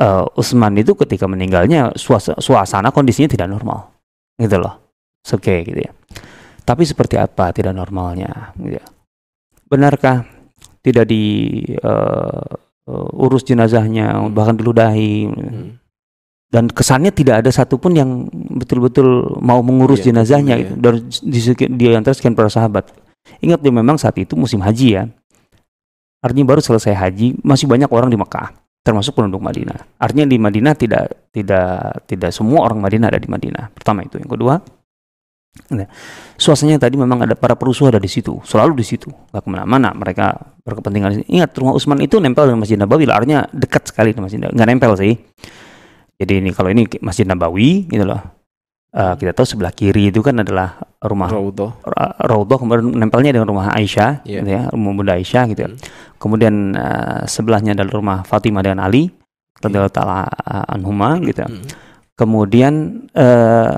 eh, 0.00 0.24
Utsman 0.40 0.72
itu 0.80 0.96
ketika 0.96 1.28
meninggalnya 1.28 1.92
suasana, 1.94 2.40
suasana 2.40 2.88
kondisinya 2.88 3.28
tidak 3.28 3.52
normal, 3.52 3.92
gitu 4.40 4.56
loh, 4.56 4.80
oke 5.20 5.54
gitu 5.68 5.80
ya. 5.84 5.92
Tapi 6.64 6.82
seperti 6.88 7.20
apa 7.20 7.52
tidak 7.52 7.76
normalnya? 7.76 8.56
Gitu 8.56 8.80
ya. 8.80 8.84
Benarkah 9.68 10.24
tidak 10.80 11.10
di 11.12 11.22
eh, 11.68 12.50
eh, 12.88 13.20
urus 13.20 13.44
jenazahnya 13.44 14.32
bahkan 14.32 14.56
diludahi? 14.56 15.28
Hmm. 15.28 15.70
dan 16.50 16.66
kesannya 16.66 17.14
tidak 17.14 17.46
ada 17.46 17.50
satupun 17.54 17.94
yang 17.94 18.26
betul-betul 18.58 19.38
mau 19.38 19.62
mengurus 19.62 20.02
Iya, 20.02 20.10
jenazahnya 20.10 20.58
iya. 20.58 20.66
itu 20.66 20.74
dari 20.82 20.98
di, 21.06 21.40
di 21.78 21.84
antara 21.94 22.10
sekian 22.10 22.34
para 22.34 22.50
sahabat. 22.50 22.90
Ingat 23.38 23.62
dia 23.62 23.70
memang 23.70 23.94
saat 23.94 24.18
itu 24.18 24.34
musim 24.34 24.58
haji 24.58 24.98
ya. 24.98 25.06
Artinya 26.18 26.50
baru 26.50 26.58
selesai 26.58 26.90
haji, 26.90 27.38
masih 27.46 27.70
banyak 27.70 27.86
orang 27.86 28.10
di 28.10 28.18
Mekah, 28.18 28.50
termasuk 28.90 29.14
penduduk 29.14 29.38
Madinah. 29.38 30.02
Artinya 30.02 30.26
di 30.26 30.36
Madinah 30.42 30.74
tidak 30.74 31.30
tidak 31.30 32.02
tidak 32.10 32.30
semua 32.34 32.66
orang 32.66 32.82
Madinah 32.82 33.06
ada 33.14 33.22
di 33.22 33.30
Madinah. 33.30 33.70
Pertama 33.70 34.02
itu. 34.02 34.18
Yang 34.18 34.34
kedua, 34.34 34.58
nah, 35.70 35.86
suasananya 36.34 36.82
tadi 36.82 36.98
memang 36.98 37.22
ada 37.22 37.38
para 37.38 37.54
perusuh 37.54 37.94
ada 37.94 38.02
di 38.02 38.10
situ, 38.10 38.42
selalu 38.42 38.82
di 38.82 38.86
situ, 38.86 39.06
nggak 39.06 39.42
ke 39.46 39.48
mana-mana. 39.48 39.94
Mereka 39.94 40.58
berkepentingan. 40.66 41.30
Ingat 41.30 41.54
rumah 41.54 41.78
Utsman 41.78 42.02
itu 42.02 42.18
nempel 42.18 42.50
dengan 42.50 42.66
Masjid 42.66 42.74
Nabawi, 42.74 43.06
artinya 43.06 43.46
dekat 43.54 43.94
sekali 43.94 44.10
dengan 44.10 44.26
Masjid 44.26 44.42
Nabawi. 44.42 44.54
Nggak 44.58 44.68
nempel 44.74 44.92
sih. 44.98 45.14
Jadi 46.20 46.32
ini 46.42 46.50
kalau 46.52 46.68
ini 46.74 46.84
Masjid 47.00 47.24
Nabawi 47.24 47.86
gitu 47.86 48.04
loh. 48.04 48.39
Eh, 48.90 49.14
kita 49.22 49.30
tahu 49.30 49.46
sebelah 49.46 49.70
kiri 49.70 50.10
itu 50.10 50.18
kan 50.18 50.34
adalah 50.42 50.74
rumah 50.98 51.30
Raudhah. 51.30 51.78
Ra- 51.86 52.16
Raudhah 52.26 52.58
kemudian 52.58 52.90
nempelnya 52.90 53.30
dengan 53.30 53.46
rumah 53.46 53.70
Aisyah 53.70 54.26
Iya. 54.26 54.42
gitu 54.42 54.50
ya, 54.50 54.62
rumah 54.74 54.92
Bunda 54.98 55.14
Aisyah 55.14 55.42
gitu. 55.46 55.60
ya. 55.62 55.70
Hmm. 55.70 55.78
Kemudian 56.18 56.54
eh, 56.74 57.20
sebelahnya 57.30 57.78
adalah 57.78 57.92
rumah 57.94 58.18
Fatimah 58.26 58.66
dengan 58.66 58.82
Ali 58.82 59.06
radhiyallahu 59.62 59.94
taala 59.94 60.26
anhuma 60.66 61.22
gitu. 61.22 61.46
ya. 61.46 61.48
Hmm. 61.48 61.62
Kemudian 62.18 62.74
eh, 63.14 63.74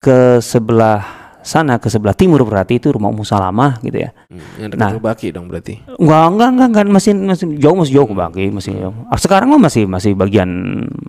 ke 0.00 0.40
sebelah 0.40 1.23
sana 1.44 1.76
ke 1.76 1.92
sebelah 1.92 2.16
timur 2.16 2.40
berarti 2.42 2.80
itu 2.80 2.88
rumah 2.88 3.12
Ummu 3.12 3.20
Salamah 3.22 3.76
gitu 3.84 4.00
ya. 4.00 4.10
Hmm. 4.32 4.40
Yang 4.56 4.68
dekat 4.74 4.80
Nah. 4.80 4.90
Baki 4.98 5.26
dong 5.30 5.46
berarti. 5.52 5.74
Enggak, 6.00 6.24
enggak, 6.32 6.48
enggak, 6.48 6.68
enggak, 6.72 6.84
masih 6.88 7.12
masih 7.12 7.46
jauh 7.60 7.76
masih 7.76 7.92
jauh 8.00 8.08
ke 8.08 8.14
Baki, 8.16 8.44
masih 8.48 8.72
jauh. 8.80 8.96
Ah, 9.12 9.20
Sekarang 9.20 9.52
mah 9.52 9.60
masih 9.60 9.84
masih 9.84 10.16
bagian 10.16 10.48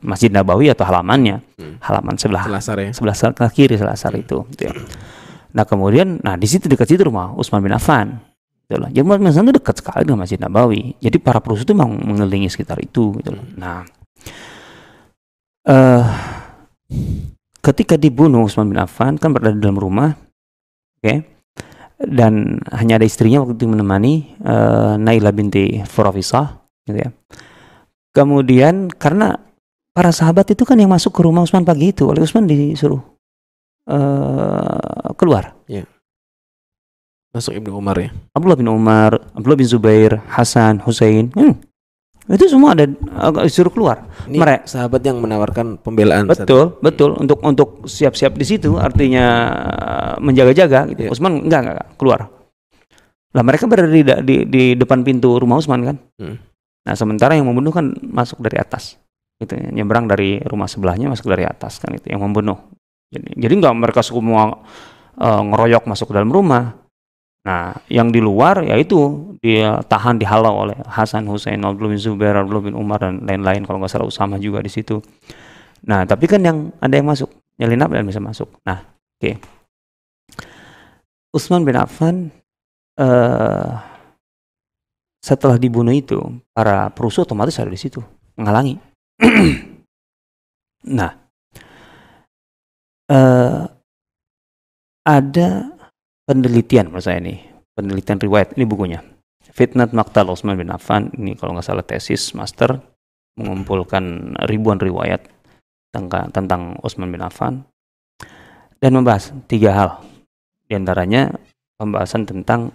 Masjid 0.04 0.28
Nabawi 0.28 0.68
atau 0.70 0.84
halamannya. 0.84 1.40
Hmm. 1.56 1.80
Halaman 1.80 2.20
sebelah 2.20 2.44
Selasar 2.52 2.78
ya. 2.84 2.92
sebelah 2.92 3.50
kiri 3.50 3.80
selasar 3.80 4.12
itu 4.14 4.44
gitu 4.52 4.68
ya. 4.68 4.74
Nah 5.56 5.64
kemudian 5.64 6.20
nah 6.20 6.36
di 6.36 6.52
situ 6.52 6.68
dekat 6.68 6.92
situ 6.92 7.08
rumah 7.08 7.32
Utsman 7.32 7.64
bin 7.64 7.72
Affan 7.72 8.20
gitu 8.68 8.76
loh. 8.76 8.92
Jadi 8.92 9.08
Utsman 9.08 9.48
itu 9.48 9.56
dekat 9.56 9.76
sekali 9.80 10.04
dengan 10.04 10.20
Masjid 10.28 10.36
Nabawi. 10.36 11.00
Jadi 11.00 11.16
para 11.24 11.40
perusuh 11.40 11.64
itu 11.64 11.72
memang 11.72 11.96
mengelilingi 11.96 12.52
sekitar 12.52 12.76
itu 12.84 13.16
gitu 13.24 13.32
loh. 13.32 13.46
Nah 13.56 13.88
uh, 15.72 16.04
ketika 17.66 17.98
dibunuh 17.98 18.46
Utsman 18.46 18.70
bin 18.70 18.78
Affan 18.78 19.18
kan 19.18 19.34
berada 19.34 19.58
di 19.58 19.62
dalam 19.66 19.82
rumah, 19.82 20.14
oke, 20.14 21.02
okay? 21.02 21.26
dan 21.98 22.62
hanya 22.70 23.02
ada 23.02 23.08
istrinya 23.10 23.42
waktu 23.42 23.58
itu 23.58 23.66
menemani 23.66 24.38
uh, 24.46 25.02
Naila 25.02 25.34
binti 25.34 25.82
Furafisah, 25.82 26.62
gitu 26.86 26.98
ya. 27.02 27.10
Kemudian 28.14 28.94
karena 28.94 29.42
para 29.92 30.14
sahabat 30.14 30.54
itu 30.54 30.62
kan 30.62 30.78
yang 30.78 30.94
masuk 30.94 31.18
ke 31.18 31.26
rumah 31.26 31.42
Utsman 31.42 31.66
pagi 31.66 31.90
itu, 31.90 32.06
oleh 32.06 32.22
Utsman 32.22 32.46
disuruh 32.46 33.02
uh, 33.90 35.10
keluar. 35.18 35.58
Ya. 35.66 35.90
Masuk 37.34 37.58
Ibnu 37.58 37.76
Umar 37.76 37.98
ya. 38.00 38.14
Abdullah 38.32 38.56
bin 38.56 38.70
Umar, 38.70 39.20
Abdullah 39.36 39.60
bin 39.60 39.68
Zubair, 39.68 40.24
Hasan, 40.32 40.80
Hussein, 40.86 41.34
hmm, 41.36 41.60
itu 42.26 42.50
semua 42.50 42.74
ada 42.74 42.90
uh, 42.90 43.46
disuruh 43.46 43.70
keluar. 43.70 44.10
Ini 44.26 44.42
Mereka 44.42 44.66
sahabat 44.66 45.02
yang 45.06 45.22
menawarkan 45.22 45.78
pembelaan. 45.78 46.26
Betul, 46.26 46.74
saat. 46.74 46.82
betul 46.82 47.10
untuk 47.22 47.38
untuk 47.46 47.70
siap-siap 47.86 48.34
di 48.34 48.46
situ 48.46 48.82
artinya 48.82 49.26
uh, 49.54 50.14
menjaga-jaga 50.18 50.90
gitu. 50.90 51.06
Yeah. 51.06 51.14
Utsman 51.14 51.46
enggak, 51.46 51.62
enggak 51.62 51.88
keluar. 52.02 52.26
Lah 53.36 53.44
mereka 53.46 53.70
berada 53.70 53.92
di, 53.92 54.02
di, 54.02 54.36
di 54.50 54.64
depan 54.74 55.06
pintu 55.06 55.38
rumah 55.38 55.62
Utsman 55.62 55.86
kan. 55.86 55.98
Hmm. 56.18 56.42
Nah, 56.86 56.94
sementara 56.98 57.38
yang 57.38 57.46
membunuh 57.46 57.74
kan 57.74 57.94
masuk 58.02 58.42
dari 58.42 58.58
atas. 58.58 58.98
Gitu, 59.36 59.52
nyebrang 59.76 60.08
dari 60.08 60.40
rumah 60.48 60.66
sebelahnya 60.66 61.12
masuk 61.12 61.28
dari 61.28 61.44
atas 61.44 61.78
kan 61.78 61.92
itu 61.94 62.08
yang 62.08 62.24
membunuh. 62.24 62.56
Jadi 63.12 63.38
jadi 63.38 63.54
enggak 63.54 63.76
mereka 63.76 64.02
semua 64.02 64.66
uh, 65.20 65.42
ngeroyok 65.46 65.86
masuk 65.86 66.10
ke 66.10 66.14
dalam 66.18 66.32
rumah. 66.34 66.85
Nah, 67.46 67.78
yang 67.94 68.10
di 68.10 68.18
luar 68.18 68.66
yaitu 68.66 68.98
dia 69.38 69.78
tahan 69.86 70.18
dihalau 70.18 70.66
oleh 70.66 70.78
Hasan 70.90 71.30
Hussein, 71.30 71.62
Abdullah 71.62 71.94
bin 71.94 72.02
Zubair, 72.02 72.34
Abdullah 72.34 72.66
bin 72.66 72.74
Umar 72.74 73.06
dan 73.06 73.22
lain-lain 73.22 73.62
kalau 73.70 73.78
nggak 73.78 73.94
salah 73.94 74.10
Usama 74.10 74.42
juga 74.42 74.66
di 74.66 74.72
situ. 74.74 74.98
Nah, 75.86 76.10
tapi 76.10 76.26
kan 76.26 76.42
yang 76.42 76.74
ada 76.82 76.98
yang 76.98 77.06
masuk, 77.06 77.30
nyelinap 77.62 77.94
dan 77.94 78.10
bisa 78.10 78.18
masuk. 78.18 78.50
Nah, 78.66 78.82
oke. 78.82 79.22
Okay. 79.22 79.34
Utsman 81.30 81.62
bin 81.62 81.78
Affan 81.78 82.34
uh, 82.98 83.78
setelah 85.22 85.62
dibunuh 85.62 85.94
itu, 85.94 86.18
para 86.50 86.90
perusuh 86.90 87.30
otomatis 87.30 87.62
ada 87.62 87.70
di 87.70 87.78
situ, 87.78 88.02
menghalangi. 88.34 88.82
nah, 90.98 91.14
uh, 93.14 93.70
ada 95.06 95.75
penelitian 96.26 96.90
menurut 96.90 97.06
saya 97.06 97.22
ini 97.22 97.42
penelitian 97.78 98.20
riwayat 98.20 98.58
ini 98.58 98.66
bukunya. 98.66 99.00
Fitnat 99.56 99.96
Maktal 99.96 100.28
Utsman 100.28 100.60
bin 100.60 100.74
Affan 100.74 101.14
ini 101.16 101.38
kalau 101.38 101.56
nggak 101.56 101.64
salah 101.66 101.86
tesis 101.86 102.36
master 102.36 102.82
mengumpulkan 103.40 104.36
ribuan 104.50 104.82
riwayat 104.82 105.32
tentang 105.94 106.28
tentang 106.34 106.62
Utsman 106.84 107.14
bin 107.14 107.24
Affan 107.24 107.64
dan 108.84 108.92
membahas 108.92 109.32
tiga 109.48 109.72
hal. 109.72 109.90
Di 110.66 110.74
antaranya 110.74 111.30
pembahasan 111.78 112.26
tentang 112.26 112.74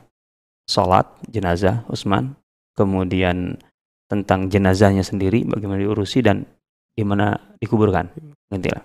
sholat 0.70 1.10
jenazah 1.26 1.82
Utsman 1.90 2.38
kemudian 2.78 3.58
tentang 4.06 4.46
jenazahnya 4.46 5.02
sendiri 5.02 5.42
bagaimana 5.42 5.82
diurusi 5.82 6.22
dan 6.22 6.46
di 6.94 7.02
mana 7.02 7.34
dikuburkan 7.58 8.10
nantilah 8.50 8.82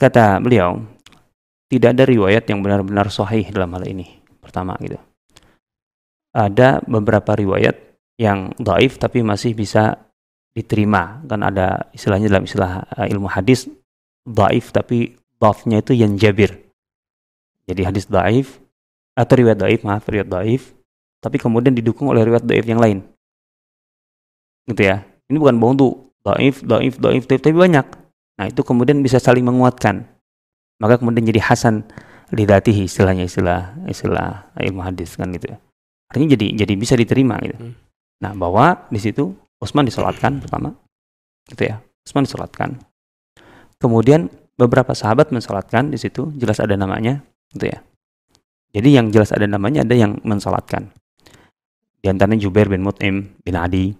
kata 0.00 0.40
beliau 0.40 0.80
tidak 1.68 1.96
ada 1.96 2.04
riwayat 2.08 2.48
yang 2.48 2.64
benar-benar 2.64 3.12
sahih 3.12 3.44
dalam 3.52 3.68
hal 3.76 3.84
ini. 3.84 4.08
Pertama 4.40 4.72
gitu. 4.80 4.96
Ada 6.32 6.80
beberapa 6.88 7.36
riwayat 7.36 7.76
yang 8.16 8.56
daif 8.56 8.96
tapi 8.96 9.20
masih 9.20 9.52
bisa 9.52 10.00
diterima. 10.56 11.20
Kan 11.28 11.44
ada 11.44 11.92
istilahnya 11.92 12.32
dalam 12.32 12.48
istilah 12.48 12.88
uh, 12.96 13.06
ilmu 13.06 13.28
hadis 13.28 13.68
daif 14.24 14.72
tapi 14.72 15.12
dafnya 15.36 15.84
itu 15.84 15.92
yang 15.92 16.16
jabir. 16.16 16.56
Jadi 17.68 17.84
hadis 17.84 18.08
daif 18.08 18.64
atau 19.12 19.34
riwayat 19.36 19.60
daif, 19.60 19.84
maaf 19.84 20.08
riwayat 20.08 20.30
daif, 20.32 20.72
tapi 21.20 21.36
kemudian 21.36 21.76
didukung 21.76 22.08
oleh 22.08 22.24
riwayat 22.24 22.48
daif 22.48 22.64
yang 22.64 22.80
lain. 22.80 23.04
Gitu 24.64 24.88
ya. 24.88 25.04
Ini 25.28 25.36
bukan 25.36 25.60
bohong 25.60 25.76
tuh 25.76 25.92
daif, 26.24 26.64
daif, 26.64 26.96
daif, 26.96 27.28
daif, 27.28 27.40
tapi 27.44 27.52
banyak. 27.52 27.84
Nah 28.40 28.46
itu 28.48 28.64
kemudian 28.64 29.04
bisa 29.04 29.20
saling 29.20 29.44
menguatkan 29.44 30.08
maka 30.78 30.98
kemudian 30.98 31.26
jadi 31.26 31.42
hasan 31.42 31.86
lidatihi 32.30 32.86
istilahnya 32.86 33.24
istilah 33.26 33.74
istilah 33.88 34.52
ilmu 34.58 34.82
hadis 34.84 35.18
kan 35.18 35.30
gitu 35.34 35.54
ya. 35.54 35.58
Artinya 36.08 36.28
jadi 36.38 36.46
jadi 36.64 36.74
bisa 36.78 36.94
diterima 36.96 37.36
gitu. 37.44 37.56
Hmm. 37.58 37.74
Nah, 38.18 38.32
bahwa 38.34 38.88
di 38.90 38.98
situ 38.98 39.34
Utsman 39.58 39.86
disolatkan 39.86 40.38
pertama. 40.38 40.74
Gitu 41.50 41.66
ya. 41.66 41.82
Utsman 42.06 42.24
disolatkan. 42.24 42.78
Kemudian 43.78 44.30
beberapa 44.58 44.94
sahabat 44.94 45.30
mensolatkan 45.30 45.90
di 45.90 45.98
situ 45.98 46.34
jelas 46.34 46.58
ada 46.58 46.74
namanya 46.74 47.22
gitu 47.54 47.70
ya. 47.70 47.78
Jadi 48.74 48.88
yang 48.94 49.08
jelas 49.08 49.32
ada 49.32 49.46
namanya 49.48 49.86
ada 49.86 49.94
yang 49.96 50.18
mensolatkan. 50.26 50.92
Di 51.98 52.06
antaranya 52.06 52.38
Jubair 52.38 52.70
bin 52.70 52.84
Mut'im 52.84 53.34
bin 53.42 53.54
Adi, 53.58 53.96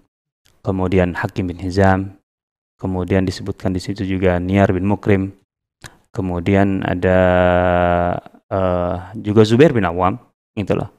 kemudian 0.62 1.16
Hakim 1.18 1.50
bin 1.50 1.58
Hizam, 1.58 2.14
kemudian 2.78 3.24
disebutkan 3.26 3.74
di 3.74 3.80
situ 3.82 4.06
juga 4.06 4.38
Niar 4.38 4.70
bin 4.70 4.86
Mukrim, 4.86 5.34
kemudian 6.12 6.82
ada 6.84 7.20
uh, 8.48 8.94
juga 9.18 9.44
Zubair 9.44 9.72
bin 9.72 9.84
Awam 9.84 10.18
gitu 10.56 10.74
loh 10.76 10.90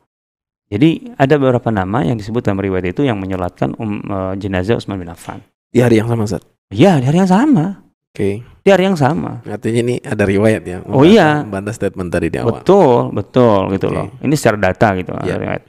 jadi 0.69 1.15
ada 1.17 1.35
beberapa 1.41 1.73
nama 1.73 2.05
yang 2.05 2.15
disebut 2.21 2.45
dalam 2.45 2.61
riwayat 2.61 2.93
itu 2.93 3.01
yang 3.05 3.17
menyolatkan 3.17 3.73
um, 3.81 4.01
uh, 4.05 4.33
jenazah 4.37 4.77
Utsman 4.77 5.01
bin 5.01 5.09
Affan 5.09 5.41
di 5.69 5.81
hari 5.81 6.01
yang 6.01 6.09
sama 6.09 6.25
Ustaz? 6.25 6.45
Iya 6.69 7.01
di 7.01 7.05
hari 7.09 7.17
yang 7.21 7.29
sama 7.29 7.89
Oke. 8.09 8.17
Okay. 8.17 8.35
Di 8.65 8.69
hari 8.73 8.83
yang 8.89 8.97
sama. 8.97 9.45
Artinya 9.45 9.79
ini 9.85 9.95
ada 10.01 10.23
riwayat 10.25 10.63
ya. 10.65 10.77
Oh 10.89 11.05
iya. 11.05 11.45
Membantah 11.45 11.73
statement 11.77 12.09
tadi 12.09 12.33
di 12.33 12.37
awal. 12.41 12.61
Betul, 12.61 13.13
betul 13.13 13.69
gitu 13.77 13.87
okay. 13.89 13.95
loh. 13.95 14.07
Ini 14.25 14.33
secara 14.35 14.57
data 14.57 14.87
gitu 14.97 15.13
yeah. 15.23 15.37
riwayat. 15.37 15.63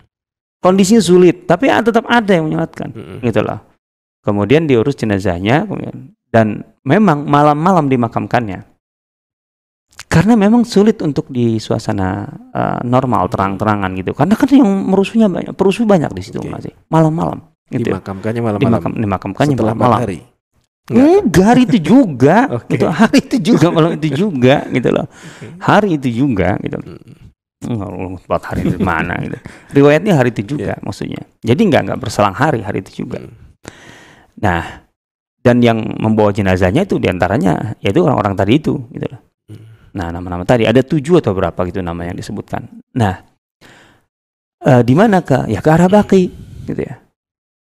Kondisinya 0.60 1.00
sulit, 1.00 1.48
tapi 1.48 1.72
tetap 1.72 2.04
ada 2.04 2.32
yang 2.36 2.44
menyolatkan, 2.44 2.92
mm 2.92 3.00
-hmm. 3.00 3.18
gitu 3.24 3.40
loh. 3.40 3.64
Kemudian 4.20 4.68
diurus 4.68 4.92
jenazahnya, 4.92 5.64
kemudian 5.64 6.12
dan 6.28 6.68
memang 6.84 7.24
malam-malam 7.24 7.88
dimakamkannya 7.88 8.68
karena 10.06 10.34
memang 10.38 10.64
sulit 10.64 11.02
untuk 11.04 11.28
di 11.28 11.60
suasana 11.60 12.24
uh, 12.54 12.80
normal 12.86 13.28
terang-terangan 13.28 13.90
gitu. 13.98 14.16
Karena 14.16 14.34
kan 14.38 14.48
yang 14.48 14.68
merusuhnya 14.88 15.28
banyak 15.28 15.52
perusuh 15.54 15.84
banyak 15.84 16.10
di 16.14 16.22
situ 16.22 16.40
okay. 16.40 16.50
masih 16.50 16.72
malam-malam 16.88 17.50
gitu 17.70 17.94
dimakamkannya 17.94 18.42
malam-malam. 18.42 18.80
Dimakam, 18.82 18.92
dimakamkannya 18.98 19.56
malam-malam. 19.56 20.00
hari 20.02 20.20
Enggak, 20.90 21.44
hari 21.54 21.62
itu 21.70 21.78
juga 21.78 22.36
okay. 22.58 22.74
gitu. 22.74 22.86
Hari 22.90 23.18
itu 23.22 23.36
juga. 23.54 23.66
Malam 23.70 23.90
itu 23.94 24.08
juga 24.10 24.56
gitu 24.66 24.88
loh. 24.90 25.06
Hari 25.62 25.88
itu 25.94 26.08
juga 26.10 26.58
gitu. 26.58 26.76
Empat 27.62 28.42
hari 28.50 28.66
di 28.66 28.78
mana 28.82 29.14
gitu. 29.22 29.38
Riwayatnya 29.78 30.18
hari 30.18 30.34
itu 30.34 30.56
juga 30.56 30.74
yeah. 30.74 30.82
maksudnya. 30.82 31.22
Jadi 31.46 31.60
nggak 31.70 31.82
nggak 31.86 31.98
berselang 32.02 32.34
hari 32.34 32.66
hari 32.66 32.82
itu 32.82 33.06
juga. 33.06 33.22
Hmm. 33.22 33.36
nah 34.40 34.88
dan 35.44 35.60
yang 35.60 35.84
membawa 36.00 36.32
jenazahnya 36.32 36.88
itu 36.88 36.96
di 36.96 37.12
antaranya 37.12 37.76
yaitu 37.84 38.00
orang-orang 38.00 38.32
tadi 38.32 38.56
itu 38.56 38.88
gitu 38.88 39.04
loh 39.04 39.20
Nah, 39.90 40.14
nama-nama 40.14 40.46
tadi 40.46 40.66
ada 40.66 40.82
tujuh 40.82 41.18
atau 41.18 41.34
berapa 41.34 41.58
gitu 41.66 41.82
nama 41.82 42.06
yang 42.06 42.14
disebutkan. 42.14 42.66
Nah, 42.94 43.26
e, 44.62 44.72
di 44.86 44.94
mana 44.94 45.22
ke? 45.22 45.50
Ya 45.50 45.58
ke 45.58 45.70
arah 45.70 45.90
Baki, 45.90 46.30
gitu 46.70 46.80
ya. 46.80 47.02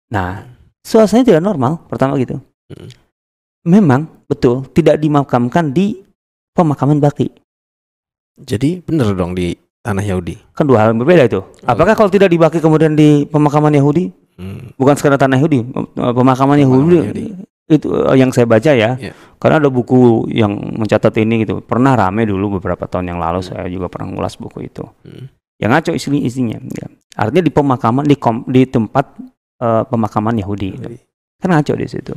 Nah, 0.08 0.48
suasananya 0.80 1.36
tidak 1.36 1.42
normal 1.44 1.84
pertama 1.84 2.16
gitu. 2.16 2.40
Hmm. 2.72 2.88
Memang 3.64 4.08
betul 4.28 4.64
tidak 4.72 5.00
dimakamkan 5.00 5.72
di 5.72 6.00
pemakaman 6.56 7.00
Baki. 7.00 7.28
Jadi 8.40 8.80
benar 8.80 9.12
dong 9.12 9.36
di 9.36 9.52
tanah 9.84 10.02
Yahudi. 10.02 10.40
Kan 10.56 10.64
dua 10.64 10.84
hal 10.84 10.96
yang 10.96 11.04
berbeda 11.04 11.28
itu. 11.28 11.40
Oh. 11.44 11.68
Apakah 11.68 11.92
kalau 11.92 12.08
tidak 12.08 12.32
dibaki 12.32 12.58
kemudian 12.58 12.96
di 12.96 13.28
pemakaman 13.28 13.72
Yahudi? 13.76 14.10
Hmm. 14.34 14.74
Bukan 14.74 14.98
sekedar 14.98 15.14
tanah 15.20 15.38
Yahudi, 15.38 15.62
pemakaman 15.94 16.58
Yahudi, 16.58 16.98
Yahudi 16.98 17.26
itu 17.64 17.88
eh, 17.88 18.16
yang 18.20 18.28
saya 18.28 18.44
baca 18.44 18.72
ya 18.76 18.96
yeah. 19.00 19.14
karena 19.40 19.56
ada 19.56 19.68
buku 19.72 20.28
yang 20.28 20.52
mencatat 20.52 21.16
ini 21.16 21.48
gitu 21.48 21.64
pernah 21.64 21.96
rame 21.96 22.28
dulu 22.28 22.60
beberapa 22.60 22.84
tahun 22.84 23.16
yang 23.16 23.20
lalu 23.20 23.40
hmm. 23.40 23.48
saya 23.48 23.64
juga 23.72 23.88
pernah 23.88 24.12
ngulas 24.12 24.36
buku 24.36 24.68
itu 24.68 24.84
hmm. 24.84 25.24
yang 25.64 25.72
ngaco 25.72 25.96
isinya 25.96 26.20
isinya 26.20 26.58
ya. 26.60 26.86
artinya 27.16 27.42
di 27.48 27.52
pemakaman 27.52 28.04
di 28.04 28.16
kom, 28.20 28.44
di 28.44 28.68
tempat 28.68 29.16
uh, 29.64 29.82
pemakaman 29.88 30.36
Yahudi 30.44 30.68
gitu. 30.76 30.88
kan 31.40 31.48
ngaco 31.56 31.72
di 31.80 31.86
situ 31.88 32.12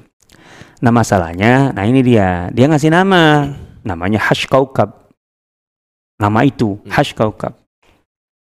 nah 0.84 0.92
masalahnya 0.92 1.72
nah 1.72 1.84
ini 1.88 2.04
dia 2.04 2.52
dia 2.52 2.68
ngasih 2.68 2.92
nama 2.92 3.48
hmm. 3.48 3.88
namanya 3.88 4.20
Hash 4.20 4.52
Kaukab 4.52 5.08
nama 6.20 6.44
itu 6.44 6.76
hmm. 6.76 6.92
Hash 6.92 7.16
Kaukab 7.16 7.56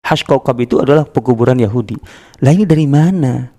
Hash 0.03 0.27
Kaukab 0.27 0.59
itu 0.59 0.83
adalah 0.83 1.07
pekuburan 1.07 1.55
Yahudi 1.63 1.95
lah 2.43 2.51
ini 2.51 2.67
dari 2.67 2.91
mana 2.91 3.58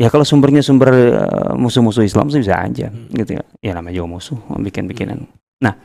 Ya 0.00 0.08
kalau 0.08 0.24
sumbernya 0.24 0.64
sumber 0.64 0.88
uh, 0.96 1.52
musuh-musuh 1.60 2.00
Islam 2.00 2.32
sih 2.32 2.40
bisa 2.40 2.56
aja, 2.56 2.88
hmm. 2.88 3.12
gitu 3.20 3.36
ya. 3.36 3.44
Ya 3.60 3.76
namanya 3.76 4.00
juga 4.00 4.16
musuh, 4.16 4.38
bikin-bikinan. 4.56 5.28
Nah, 5.60 5.76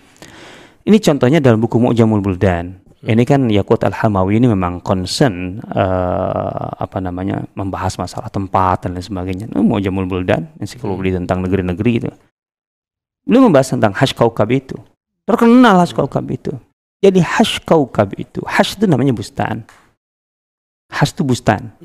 ini 0.87 1.03
contohnya 1.03 1.43
dalam 1.43 1.59
buku 1.59 1.75
Mu'jamul 1.75 2.23
Buldan. 2.23 2.79
Hmm. 2.79 3.11
Ini 3.11 3.27
kan 3.27 3.51
Yakut 3.51 3.83
Al-Hamawi 3.83 4.39
ini 4.39 4.47
memang 4.47 4.79
concern 4.79 5.59
uh, 5.67 6.79
apa 6.79 7.03
namanya 7.03 7.43
membahas 7.59 7.99
masalah 7.99 8.31
tempat 8.31 8.87
dan 8.87 8.95
lain 8.95 9.03
sebagainya. 9.03 9.45
Nah, 9.51 9.59
Mu'jamul 9.59 10.07
Buldan, 10.07 10.47
ensiklopedi 10.63 11.11
hmm. 11.11 11.27
tentang 11.27 11.43
negeri-negeri 11.43 11.91
itu. 11.99 12.07
Beliau 13.27 13.51
membahas 13.51 13.75
tentang 13.75 13.91
hash 13.99 14.15
kaukab 14.15 14.47
itu. 14.47 14.79
Terkenal 15.27 15.83
hash 15.83 15.91
kaukab 15.91 16.23
itu. 16.31 16.55
Jadi 17.03 17.19
hash 17.19 17.59
kaukab 17.67 18.15
itu, 18.15 18.39
hash 18.47 18.79
itu 18.79 18.87
namanya 18.87 19.11
bustan. 19.11 19.67
Hash 20.87 21.11
itu 21.11 21.27
bustan. 21.27 21.75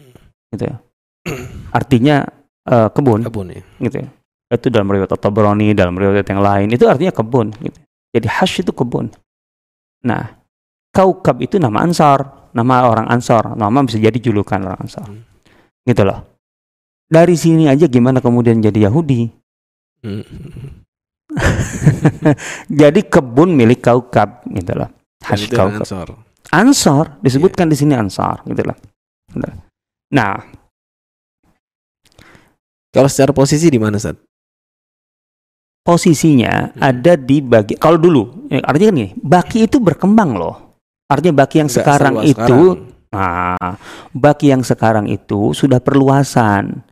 Gitu 0.54 0.70
ya. 0.70 0.78
Artinya 1.78 2.24
eh, 2.66 2.88
kebun 2.90 3.26
Kebun 3.26 3.46
ya. 3.52 3.62
gitu 3.82 3.96
ya. 4.04 4.08
Itu 4.50 4.66
dalam 4.66 4.90
riwayat 4.90 5.14
At-Tabrani, 5.14 5.78
dalam 5.78 5.94
riwayat 5.94 6.26
yang 6.26 6.42
lain, 6.42 6.74
itu 6.74 6.82
artinya 6.90 7.14
kebun 7.14 7.54
gitu. 7.62 7.78
Jadi 8.10 8.26
hash 8.26 8.66
itu 8.66 8.74
kebun. 8.74 9.06
Nah, 10.02 10.42
kaukab 10.90 11.38
itu 11.38 11.62
nama 11.62 11.86
ansar, 11.86 12.50
nama 12.50 12.82
orang 12.90 13.06
ansar, 13.06 13.54
nama 13.54 13.78
bisa 13.86 14.02
jadi 14.02 14.18
julukan 14.18 14.58
orang 14.58 14.80
ansar. 14.82 15.06
Hmm. 15.06 15.22
Gitu 15.86 16.02
loh. 16.02 16.26
Dari 17.06 17.38
sini 17.38 17.70
aja 17.70 17.86
gimana 17.86 18.18
kemudian 18.18 18.58
jadi 18.58 18.90
Yahudi? 18.90 19.30
Hmm. 20.02 20.26
Jadi 22.80 23.06
kebun 23.06 23.54
milik 23.54 23.86
kaukab 23.86 24.42
gitu 24.50 24.72
loh. 24.74 24.90
Hash 25.22 25.46
kaukab. 25.46 25.86
Ansor. 25.86 26.08
Ansar 26.50 27.04
disebutkan 27.22 27.70
di 27.70 27.78
sini 27.78 27.94
ansar 27.94 28.42
gitu 28.50 28.66
loh. 28.66 28.74
Nah, 30.10 30.34
Kalau 32.90 33.06
secara 33.06 33.30
posisi 33.30 33.66
di 33.66 33.78
mana 33.78 33.96
Ustaz? 33.96 34.18
posisinya 35.80 36.76
Hmm. 36.76 36.80
ada 36.84 37.16
di 37.16 37.40
bagi 37.40 37.74
kalau 37.74 37.96
dulu 37.96 38.46
ya, 38.52 38.60
artinya 38.62 38.92
kan 38.92 38.96
gini, 39.00 39.10
baki 39.16 39.58
itu 39.64 39.80
berkembang 39.80 40.36
loh. 40.36 40.76
Artinya 41.08 41.42
baki 41.42 41.56
yang 41.58 41.70
Nggak 41.72 41.78
sekarang 41.82 42.14
itu 42.22 42.36
sekarang. 42.36 43.10
nah, 43.10 43.70
baki 44.12 44.46
yang 44.52 44.62
sekarang 44.62 45.06
itu 45.08 45.50
sudah 45.50 45.80
perluasan 45.80 46.84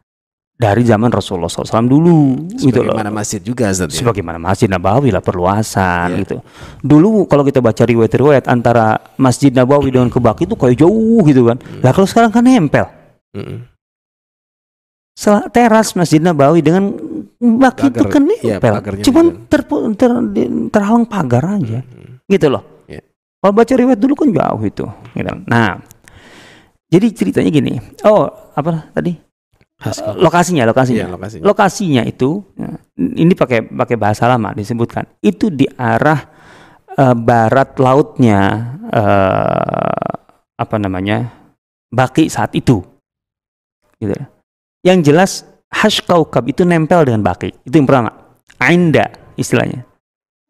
dari 0.59 0.83
zaman 0.83 1.13
Rasulullah 1.15 1.47
SAW 1.47 1.87
dulu 1.87 2.49
gitu 2.59 2.83
loh. 2.83 2.91
Sebagaimana 2.91 3.11
masjid 3.15 3.39
juga 3.39 3.71
Ustaz 3.71 3.95
ya. 3.95 4.03
Sebagaimana 4.03 4.43
Masjid 4.43 4.67
Nabawi 4.67 5.15
lah 5.15 5.23
perluasan 5.23 6.09
Iya. 6.09 6.19
gitu. 6.25 6.37
Dulu 6.83 7.31
kalau 7.31 7.47
kita 7.47 7.63
baca 7.63 7.85
riwayat-riwayat 7.85 8.51
antara 8.51 8.99
Masjid 9.15 9.55
Nabawi 9.55 9.95
dengan 9.95 10.11
ke 10.11 10.19
Baki 10.19 10.51
itu 10.51 10.59
kayak 10.59 10.81
jauh 10.83 11.23
gitu 11.23 11.47
kan. 11.47 11.63
Hmm. 11.63 11.85
Lah 11.85 11.93
kalau 11.95 12.09
sekarang 12.11 12.35
kan 12.35 12.43
nempel. 12.43 12.89
Mm-mm. 13.37 13.63
Teras 15.51 15.99
Masjid 15.99 16.23
Nabawi 16.23 16.63
dengan 16.63 16.95
Baki 17.39 17.91
itu 17.91 18.07
Pagar, 18.07 18.13
kan 18.15 18.23
iya, 18.31 18.55
nempel. 18.63 18.75
pagarnya 18.79 19.03
Cuman 19.03 19.27
ter- 19.51 20.27
di- 20.31 20.51
terhalang 20.71 21.07
pagar 21.11 21.59
aja 21.59 21.83
Mm-mm. 21.83 22.23
gitu 22.31 22.47
loh. 22.47 22.63
Iya. 22.87 23.03
Kalau 23.43 23.53
baca 23.55 23.75
riwayat 23.75 23.99
dulu 23.99 24.15
kan 24.15 24.29
jauh 24.31 24.63
itu. 24.63 24.87
Gitu. 24.87 25.31
Nah, 25.51 25.83
jadi 26.87 27.07
ceritanya 27.11 27.51
gini. 27.51 27.73
Oh, 28.07 28.31
apa 28.55 28.95
tadi? 28.95 29.19
Eh, 29.79 29.95
lokasinya, 30.19 30.67
lokasinya. 30.67 31.07
Iya, 31.07 31.15
lokasinya. 31.15 31.45
Lokasinya 31.47 32.03
itu, 32.03 32.43
ya, 32.59 32.79
ini 32.99 33.35
pakai 33.35 33.63
pakai 33.67 33.95
bahasa 33.99 34.27
lama 34.27 34.55
disebutkan. 34.55 35.07
Itu 35.23 35.51
di 35.51 35.67
arah 35.79 36.31
eh, 36.95 37.15
barat 37.19 37.79
lautnya 37.79 38.41
eh, 38.91 40.15
apa 40.59 40.77
namanya 40.79 41.31
Baki 41.91 42.27
saat 42.31 42.55
itu. 42.55 42.83
Gitu. 43.99 44.15
Yang 44.83 44.99
jelas 45.11 45.31
hash 45.71 46.01
kaukab 46.05 46.47
itu 46.49 46.63
nempel 46.63 47.05
dengan 47.07 47.23
Baki. 47.23 47.55
Itu 47.67 47.75
yang 47.79 47.89
pertama. 47.89 48.11
Ainda 48.59 49.11
istilahnya. 49.39 49.89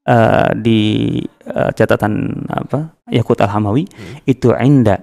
Eh, 0.09 0.51
di 0.57 0.81
eh, 1.21 1.71
catatan 1.77 2.33
apa 2.49 2.97
Yakut 3.13 3.45
Al 3.45 3.53
Hamawi 3.53 3.85
Hmm. 3.85 4.25
itu 4.25 4.49
Ainda 4.57 4.97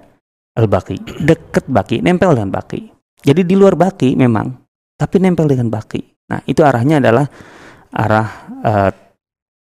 Al 0.58 0.66
Baki 0.66 1.22
deket 1.22 1.70
Baki 1.70 2.02
nempel 2.02 2.34
dengan 2.34 2.50
Baki 2.50 2.90
jadi 3.22 3.46
di 3.46 3.54
luar 3.54 3.78
Baki 3.78 4.18
memang 4.18 4.50
tapi 4.98 5.22
nempel 5.22 5.46
dengan 5.46 5.70
Baki 5.70 6.26
nah 6.26 6.42
itu 6.50 6.58
arahnya 6.66 6.98
adalah 6.98 7.22
arah 7.94 8.28
eh, 8.66 8.90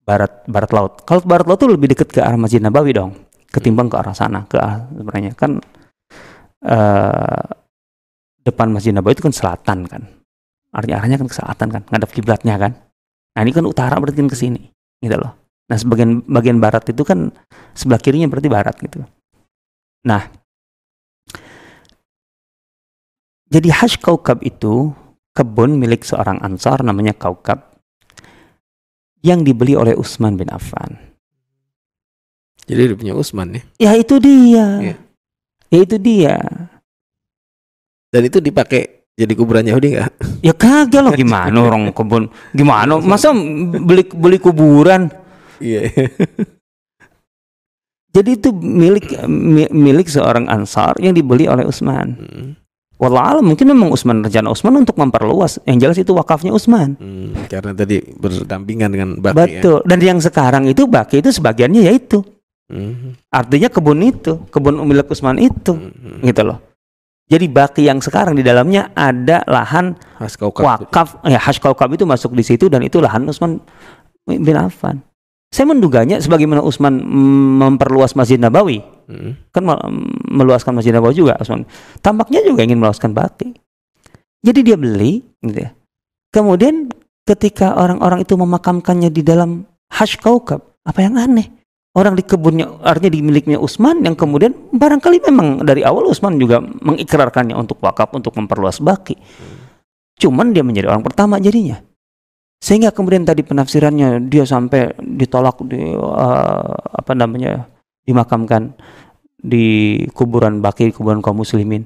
barat 0.08 0.48
barat 0.48 0.72
laut 0.72 1.04
kalau 1.04 1.20
barat 1.28 1.44
laut 1.44 1.60
itu 1.60 1.76
lebih 1.76 1.92
dekat 1.92 2.08
ke 2.08 2.24
arah 2.24 2.40
Masjid 2.40 2.64
Nabawi 2.64 2.96
dong 2.96 3.12
ketimbang 3.52 3.92
ke 3.92 4.00
arah 4.00 4.16
sana 4.16 4.48
ke 4.48 4.56
arah 4.56 4.88
sebenarnya 4.96 5.36
kan 5.36 5.60
eh, 6.64 7.46
depan 8.48 8.72
Masjid 8.72 8.96
Nabawi 8.96 9.20
itu 9.20 9.26
kan 9.28 9.36
selatan 9.36 9.84
kan. 9.84 10.04
Artinya 10.72 11.04
arahnya 11.04 11.18
kan 11.20 11.28
ke 11.28 11.36
selatan 11.36 11.68
kan 11.68 11.82
ngadap 11.92 12.10
kiblatnya 12.16 12.56
kan. 12.56 12.72
Nah 13.36 13.42
ini 13.44 13.52
kan 13.52 13.68
utara 13.68 14.00
berarti 14.00 14.24
kan 14.24 14.32
ke 14.32 14.38
sini 14.40 14.72
gitu 15.04 15.20
loh. 15.20 15.36
Nah 15.68 15.76
sebagian 15.76 16.24
bagian 16.24 16.64
barat 16.64 16.88
itu 16.88 17.04
kan 17.04 17.30
sebelah 17.76 18.00
kirinya 18.00 18.32
berarti 18.32 18.48
barat 18.48 18.76
gitu. 18.80 19.04
Nah 20.08 20.24
jadi 23.52 23.70
hash 23.72 24.00
kaukab 24.00 24.40
itu 24.44 24.96
kebun 25.36 25.76
milik 25.76 26.08
seorang 26.08 26.40
ansar 26.40 26.84
namanya 26.84 27.12
kaukab 27.16 27.78
yang 29.24 29.44
dibeli 29.44 29.76
oleh 29.76 29.94
Utsman 29.94 30.40
bin 30.40 30.48
Affan. 30.48 30.96
Jadi 32.68 32.80
dia 32.84 32.98
punya 33.00 33.16
Usman 33.16 33.56
ya. 33.56 33.64
ya 33.80 33.92
itu 33.96 34.20
dia. 34.20 34.68
Iya. 34.84 34.96
ya 35.72 35.80
itu 35.80 35.96
dia 35.96 36.36
Dan 38.08 38.24
itu 38.24 38.39
dipakai 38.39 39.12
jadi 39.13 39.34
kuburan 39.34 39.63
Yahudi 39.63 39.93
nggak? 39.93 40.12
ya 40.39 40.54
kagak 40.54 41.02
loh 41.02 41.12
gimana 41.12 41.58
orang 41.58 41.89
kebun 41.89 42.30
gimana 42.52 43.00
masa 43.04 43.34
beli 43.34 44.06
beli 44.06 44.38
kuburan 44.38 45.10
Iya. 45.58 45.89
jadi 48.13 48.30
itu 48.32 48.50
milik 48.52 49.26
mi- 49.26 49.70
milik 49.70 50.06
seorang 50.06 50.46
ansar 50.46 50.93
yang 50.98 51.12
dibeli 51.12 51.46
oleh 51.46 51.63
Utsman 51.63 52.13
Hmm. 52.13 52.50
Wallahualam 52.98 53.43
mungkin 53.43 53.65
memang 53.67 53.89
Utsman 53.89 54.22
rencana 54.22 54.50
Utsman 54.50 54.74
untuk 54.76 54.98
memperluas. 54.98 55.62
Yang 55.63 55.78
jelas 55.78 55.98
itu 56.00 56.12
wakafnya 56.13 56.50
Utsman. 56.50 56.98
Hmm, 56.98 57.46
karena 57.46 57.72
tadi 57.72 58.02
berdampingan 58.02 58.89
dengan 58.89 59.10
Baki 59.13 59.30
ya. 59.30 59.38
Betul. 59.38 59.78
Dan 59.86 59.98
yang 60.02 60.17
sekarang 60.17 60.65
itu 60.65 60.86
Baki 60.86 61.22
itu 61.22 61.30
sebagiannya 61.30 61.80
ya 61.80 61.93
itu. 61.93 62.26
Hmm. 62.65 63.13
Artinya 63.30 63.70
kebun 63.70 64.02
itu, 64.02 64.41
kebun 64.50 64.82
milik 64.82 65.08
Utsman 65.08 65.38
itu, 65.38 65.78
Hmm. 65.78 66.26
gitu 66.26 66.41
loh. 66.41 66.58
Jadi 67.28 67.52
Baki 67.52 67.84
yang 67.84 68.00
sekarang 68.00 68.40
di 68.40 68.44
dalamnya 68.44 68.88
ada 68.96 69.44
lahan 69.52 70.00
wakaf, 70.63 71.20
ya 71.28 71.36
hash 71.36 71.60
kaukab 71.60 71.92
itu 71.92 72.08
masuk 72.08 72.32
di 72.32 72.44
situ 72.44 72.72
dan 72.72 72.80
itu 72.88 73.04
lahan 73.04 73.28
Utsman 73.28 73.60
bin 74.24 74.56
Affan. 74.56 75.04
Saya 75.52 75.68
menduganya 75.68 76.24
sebagaimana 76.24 76.63
Utsman 76.63 77.04
memperluas 77.60 78.16
Masjid 78.16 78.40
Nabawi, 78.40 78.80
Hmm. 79.08 79.40
kan 79.52 79.63
mel- 79.63 79.84
meluaskan 80.28 80.76
Masjid 80.76 80.96
Nabawi 80.96 81.20
juga 81.20 81.36
Utsman. 81.40 81.68
Tampaknya 82.00 82.44
juga 82.48 82.63
ingin 82.63 82.80
meluaskan 82.80 83.12
Baki. 83.12 83.56
Jadi 84.44 84.60
dia 84.63 84.80
beli, 84.80 85.20
gitu 85.44 85.68
ya. 85.68 85.76
Kemudian 86.32 86.88
ketika 87.28 87.76
orang-orang 87.76 88.24
itu 88.24 88.40
memakamkannya 88.40 89.12
di 89.12 89.20
dalam 89.24 89.68
hash 89.92 90.16
kaukab, 90.16 90.63
apa 90.88 91.00
yang 91.04 91.20
aneh? 91.20 91.57
Orang 91.98 92.14
di 92.14 92.22
kebunnya, 92.22 92.78
artinya 92.86 93.10
di 93.10 93.26
miliknya 93.26 93.58
Utsman 93.58 94.06
yang 94.06 94.14
kemudian 94.14 94.54
barangkali 94.70 95.18
memang 95.34 95.66
dari 95.66 95.82
awal 95.82 96.06
Utsman 96.06 96.38
juga 96.38 96.62
mengikrarkannya 96.62 97.58
untuk 97.58 97.82
wakaf 97.82 98.14
untuk 98.14 98.38
memperluas 98.38 98.78
Baki. 98.86 99.18
Cuman 100.22 100.54
dia 100.54 100.62
menjadi 100.62 100.94
orang 100.94 101.02
pertama 101.02 101.42
jadinya. 101.42 101.82
Sehingga 102.62 102.94
kemudian 102.94 103.26
tadi 103.26 103.42
penafsirannya 103.42 104.30
dia 104.30 104.46
sampai 104.46 104.94
ditolak 105.02 105.58
di 105.66 105.98
eh, 105.98 106.74
apa 106.78 107.18
namanya 107.18 107.66
dimakamkan 108.06 108.78
di 109.34 109.98
kuburan 110.14 110.62
Baki, 110.62 110.94
kuburan 110.94 111.26
kaum 111.26 111.42
muslimin. 111.42 111.82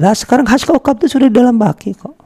Lah 0.00 0.16
sekarang 0.16 0.48
hash 0.48 0.64
kaukab 0.64 1.04
itu 1.04 1.20
sudah 1.20 1.28
di 1.28 1.36
dalam 1.36 1.60
Baki 1.60 1.92
kok. 1.92 2.16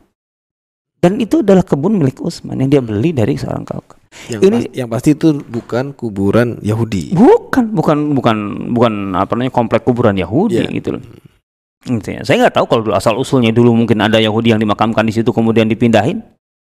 Dan 1.03 1.19
itu 1.19 1.43
adalah 1.43 1.67
kebun 1.67 1.99
milik 1.99 2.23
Utsman 2.23 2.63
yang 2.63 2.71
dia 2.71 2.83
beli 2.83 3.11
dari 3.11 3.35
seorang 3.35 3.67
kaukab. 3.67 3.98
Yang, 4.29 4.41
Ini- 4.41 4.53
pas- 4.57 4.73
yang 4.73 4.89
pasti 4.89 5.11
itu 5.13 5.29
bukan 5.45 5.93
kuburan 5.93 6.57
Yahudi. 6.65 7.13
Bukan, 7.13 7.73
bukan, 7.77 8.17
bukan, 8.17 8.37
bukan 8.73 8.93
apa 9.15 9.37
namanya 9.37 9.53
komplek 9.53 9.85
kuburan 9.85 10.17
Yahudi 10.17 10.65
Iya. 10.65 10.71
gitu 10.73 10.97
loh. 10.97 11.03
Gitu 11.85 12.09
ya. 12.11 12.21
Saya 12.25 12.49
nggak 12.49 12.57
tahu 12.59 12.67
kalau 12.67 12.83
dulu 12.89 12.95
asal 12.97 13.15
usulnya 13.21 13.53
dulu 13.55 13.73
mungkin 13.77 14.01
ada 14.01 14.19
Yahudi 14.19 14.53
yang 14.57 14.61
dimakamkan 14.61 15.05
di 15.07 15.13
situ 15.15 15.31
kemudian 15.31 15.69
dipindahin, 15.69 16.21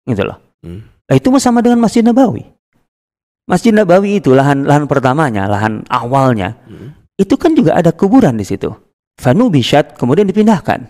gitu 0.06 0.24
loh. 0.26 0.38
Hmm. 0.66 0.84
Nah, 1.10 1.16
itu 1.18 1.30
sama 1.40 1.64
dengan 1.64 1.82
Masjid 1.82 2.04
Nabawi. 2.06 2.46
Masjid 3.50 3.74
Nabawi 3.74 4.22
itu 4.22 4.30
lahan 4.36 4.62
lahan 4.68 4.86
pertamanya, 4.86 5.50
lahan 5.50 5.82
awalnya, 5.90 6.54
Hmm. 6.70 6.94
itu 7.18 7.34
kan 7.40 7.58
juga 7.58 7.74
ada 7.74 7.90
kuburan 7.90 8.38
di 8.38 8.46
situ. 8.46 8.70
Fanu 9.18 9.50
Bishat 9.50 9.98
kemudian 9.98 10.30
dipindahkan. 10.30 10.86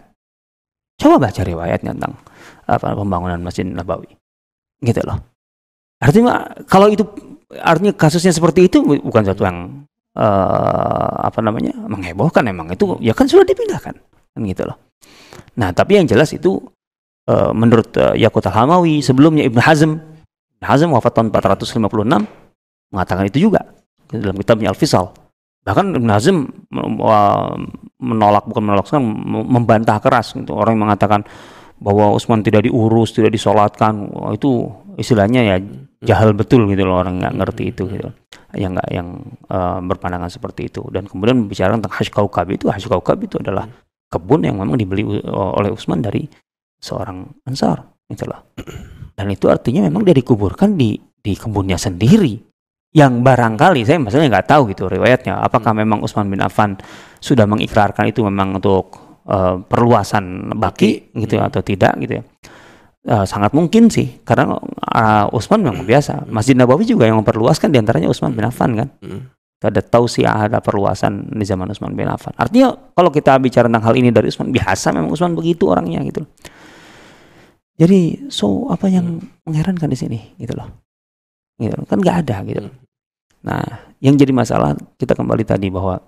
Coba 1.00 1.30
baca 1.30 1.42
riwayatnya 1.42 1.96
tentang 1.96 2.20
apa 2.68 2.92
pembangunan 2.92 3.40
Masjid 3.40 3.64
Nabawi. 3.64 4.12
Gitu 4.84 5.00
loh. 5.08 5.20
Artinya 6.00 6.48
kalau 6.66 6.88
itu 6.88 7.04
artinya 7.60 7.92
kasusnya 7.92 8.32
seperti 8.32 8.72
itu 8.72 8.80
bu- 8.80 9.04
bukan 9.04 9.24
satu 9.28 9.44
yang 9.44 9.84
eh, 10.16 11.12
apa 11.28 11.40
namanya 11.44 11.76
menghebohkan 11.76 12.48
emang. 12.48 12.72
Itu 12.72 12.96
ya 13.04 13.12
kan 13.12 13.28
sudah 13.28 13.44
dipindahkan 13.44 13.96
kan 14.36 14.42
gitu 14.44 14.64
loh. 14.64 14.78
Nah 15.60 15.76
tapi 15.76 16.00
yang 16.00 16.08
jelas 16.08 16.32
itu 16.32 16.60
eh, 17.28 17.52
menurut 17.52 17.92
eh, 18.00 18.16
Yakut 18.24 18.44
Al-Hamawi 18.48 19.04
sebelumnya 19.04 19.44
Ibn 19.48 19.60
Hazm 19.60 19.92
Ibn 20.60 20.66
Hazm 20.66 20.90
wafat 20.92 21.12
tahun 21.16 21.28
456 21.36 21.80
mengatakan 22.96 23.24
itu 23.28 23.48
juga 23.52 23.64
dalam 24.10 24.36
kitabnya 24.40 24.72
Al-Fisal. 24.72 25.12
Bahkan 25.68 26.00
Ibn 26.00 26.10
Hazm 26.10 26.38
menolak 28.00 28.48
bukan 28.48 28.64
menolak 28.64 28.88
mem- 28.96 29.48
membantah 29.48 30.00
keras 30.00 30.34
gitu. 30.34 30.56
Orang 30.56 30.80
yang 30.80 30.88
mengatakan 30.90 31.28
bahwa 31.80 32.12
Utsman 32.12 32.44
tidak 32.44 32.68
diurus 32.68 33.16
tidak 33.16 33.32
disolatkan 33.32 34.08
itu 34.36 34.68
istilahnya 35.00 35.42
ya 35.48 35.56
jahal 36.00 36.32
betul 36.32 36.64
gitu 36.72 36.88
loh 36.88 37.04
orang 37.04 37.20
nggak 37.20 37.34
ngerti 37.36 37.64
itu 37.76 37.84
gitu. 37.92 38.10
Yang 38.56 38.72
nggak 38.80 38.90
yang 38.92 39.08
uh, 39.52 39.80
berpandangan 39.84 40.32
seperti 40.32 40.72
itu. 40.72 40.84
Dan 40.90 41.06
kemudian 41.06 41.46
bicara 41.46 41.76
tentang 41.76 41.94
hash 41.94 42.12
kaukab 42.12 42.48
itu 42.50 42.72
hash 42.72 42.88
kaukab 42.88 43.20
itu 43.20 43.40
adalah 43.40 43.68
kebun 44.10 44.48
yang 44.48 44.58
memang 44.58 44.80
dibeli 44.80 45.06
oleh 45.30 45.70
Utsman 45.70 46.02
dari 46.02 46.26
seorang 46.80 47.28
ansar 47.46 47.84
gitu 48.10 48.26
loh. 48.26 48.56
Dan 49.14 49.28
itu 49.30 49.52
artinya 49.52 49.84
memang 49.86 50.08
dia 50.08 50.16
dikuburkan 50.16 50.80
di 50.80 50.96
di 50.98 51.34
kebunnya 51.36 51.76
sendiri. 51.76 52.40
Yang 52.90 53.22
barangkali 53.22 53.86
saya 53.86 54.02
maksudnya 54.02 54.34
nggak 54.34 54.48
tahu 54.50 54.72
gitu 54.74 54.90
riwayatnya. 54.90 55.38
Apakah 55.46 55.76
hmm. 55.76 55.82
memang 55.86 56.00
Utsman 56.02 56.32
bin 56.32 56.42
Affan 56.42 56.80
sudah 57.22 57.46
mengikrarkan 57.46 58.10
itu 58.10 58.26
memang 58.26 58.58
untuk 58.58 58.98
uh, 59.30 59.62
perluasan 59.62 60.58
baki 60.58 61.14
gitu 61.14 61.38
hmm. 61.38 61.48
atau 61.52 61.62
tidak 61.62 61.94
gitu 62.02 62.24
ya 62.24 62.24
uh, 63.10 63.26
sangat 63.26 63.52
mungkin 63.58 63.90
sih 63.90 64.22
karena 64.22 64.56
uh, 64.56 65.26
Utsman 65.34 65.66
memang 65.66 65.84
biasa 65.84 66.30
Masjid 66.30 66.54
Nabawi 66.54 66.86
juga 66.86 67.10
yang 67.10 67.18
memperluaskan 67.20 67.74
di 67.74 67.82
antaranya 67.82 68.08
Utsman 68.08 68.38
bin 68.38 68.46
Affan 68.46 68.78
kan 68.78 68.88
hmm. 69.02 69.22
ada 69.66 69.82
tausiah 69.82 70.48
ada 70.48 70.62
perluasan 70.62 71.34
di 71.34 71.44
zaman 71.44 71.74
Utsman 71.74 71.98
bin 71.98 72.06
Affan 72.06 72.38
artinya 72.38 72.72
kalau 72.94 73.10
kita 73.10 73.36
bicara 73.42 73.66
tentang 73.66 73.90
hal 73.90 73.96
ini 73.98 74.14
dari 74.14 74.30
Utsman 74.30 74.54
biasa 74.54 74.94
memang 74.94 75.10
Utsman 75.10 75.34
begitu 75.34 75.68
orangnya 75.68 76.06
gitu 76.06 76.24
jadi 77.76 78.30
so 78.30 78.70
apa 78.70 78.88
yang 78.88 79.20
hmm. 79.20 79.50
mengherankan 79.50 79.90
di 79.90 79.98
sini 79.98 80.20
gitu 80.38 80.54
loh 80.54 80.70
gitu 81.58 81.76
kan 81.90 81.98
nggak 81.98 82.18
ada 82.30 82.38
gitu 82.46 82.62
hmm. 82.70 82.78
nah 83.44 83.90
yang 84.00 84.16
jadi 84.16 84.32
masalah 84.32 84.78
kita 84.96 85.18
kembali 85.18 85.44
tadi 85.44 85.68
bahwa 85.68 86.00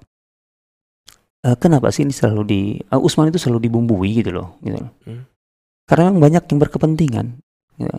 uh, 1.46 1.58
kenapa 1.58 1.90
sih 1.90 2.06
ini 2.06 2.14
selalu 2.14 2.42
di 2.46 2.62
uh, 2.94 3.02
Usman 3.02 3.30
itu 3.34 3.42
selalu 3.42 3.68
dibumbui 3.68 4.22
gitu 4.22 4.32
loh 4.34 4.58
gitu 4.62 4.78
loh. 4.80 4.92
Hmm. 5.06 5.31
Karena 5.90 6.12
memang 6.12 6.22
banyak 6.30 6.44
yang 6.48 6.60
berkepentingan 6.62 7.26
gitu. 7.78 7.98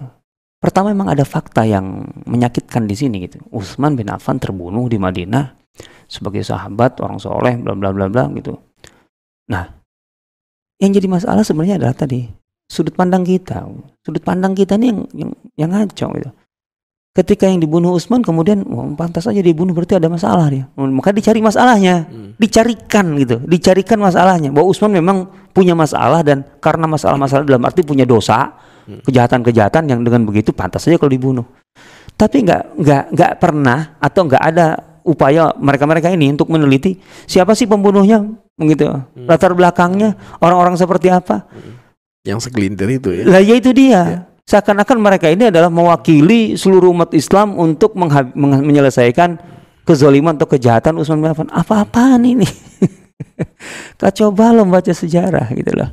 pertama 0.62 0.94
memang 0.94 1.10
ada 1.10 1.26
fakta 1.26 1.66
yang 1.66 2.06
menyakitkan 2.24 2.86
di 2.86 2.94
sini 2.94 3.26
gitu. 3.26 3.42
Utsman 3.50 3.98
bin 3.98 4.08
Affan 4.08 4.38
terbunuh 4.38 4.86
di 4.86 4.96
Madinah 4.96 5.58
sebagai 6.06 6.44
sahabat 6.46 7.02
orang 7.02 7.18
soleh 7.18 7.58
bla 7.58 7.74
bla 7.74 7.90
bla 7.90 8.06
bla 8.06 8.30
gitu. 8.36 8.54
Nah 9.50 9.64
yang 10.78 10.90
jadi 10.94 11.06
masalah 11.10 11.42
sebenarnya 11.42 11.82
adalah 11.82 11.94
tadi 11.94 12.26
sudut 12.70 12.94
pandang 12.94 13.26
kita. 13.26 13.66
Sudut 14.00 14.22
pandang 14.22 14.56
kita 14.56 14.78
ini 14.78 14.88
yang 14.88 15.00
yang, 15.12 15.30
yang 15.58 15.70
ngaco 15.74 16.06
gitu. 16.16 16.30
Ketika 17.12 17.44
yang 17.44 17.60
dibunuh 17.60 17.92
Utsman 17.92 18.24
kemudian 18.24 18.64
oh, 18.72 18.88
pantas 18.96 19.28
saja 19.28 19.44
dibunuh 19.44 19.76
berarti 19.76 20.00
ada 20.00 20.08
masalah 20.08 20.48
dia. 20.48 20.64
Maka 20.80 21.12
dicari 21.12 21.44
masalahnya. 21.44 22.08
Hmm. 22.08 22.32
dicarikan 22.40 23.12
gitu. 23.20 23.36
Dicarikan 23.44 24.00
masalahnya. 24.00 24.48
Bahwa 24.48 24.72
Utsman 24.72 24.96
memang 24.96 25.28
punya 25.52 25.76
masalah 25.76 26.24
dan 26.24 26.44
karena 26.58 26.88
masalah-masalah 26.88 27.44
dalam 27.46 27.62
arti 27.62 27.84
punya 27.84 28.08
dosa 28.08 28.56
hmm. 28.88 29.06
kejahatan-kejahatan 29.06 29.88
yang 29.88 30.00
dengan 30.02 30.24
begitu 30.26 30.50
pantas 30.50 30.84
saja 30.84 30.98
kalau 30.98 31.12
dibunuh 31.12 31.46
tapi 32.16 32.44
nggak 32.44 32.76
nggak 32.76 33.04
nggak 33.14 33.32
pernah 33.38 33.96
atau 34.00 34.26
nggak 34.28 34.42
ada 34.42 34.66
upaya 35.02 35.52
mereka-mereka 35.58 36.10
ini 36.12 36.32
untuk 36.32 36.48
meneliti 36.48 36.98
siapa 37.26 37.52
sih 37.52 37.68
pembunuhnya 37.68 38.24
begitu 38.56 38.88
hmm. 38.88 39.28
latar 39.28 39.52
belakangnya 39.52 40.16
orang-orang 40.40 40.74
seperti 40.74 41.12
apa 41.12 41.46
hmm. 41.48 41.74
yang 42.26 42.38
segelintir 42.40 42.88
itu 42.90 43.08
ya 43.12 43.24
lah 43.28 43.42
ya 43.42 43.54
itu 43.54 43.70
dia 43.70 44.00
ya 44.02 44.20
seakan-akan 44.42 44.98
mereka 44.98 45.30
ini 45.30 45.48
adalah 45.48 45.70
mewakili 45.70 46.58
seluruh 46.58 46.90
umat 46.90 47.14
Islam 47.14 47.54
untuk 47.56 47.94
menyelesaikan 48.36 49.38
kezoliman 49.86 50.38
atau 50.38 50.48
kejahatan 50.50 50.98
Utsman 50.98 51.22
bin 51.22 51.30
Affan. 51.30 51.48
Apa-apaan 51.50 52.22
ini? 52.26 52.46
Kacau 54.00 54.30
balau 54.34 54.66
baca 54.68 54.92
sejarah 54.92 55.48
gitu 55.54 55.72
loh. 55.74 55.90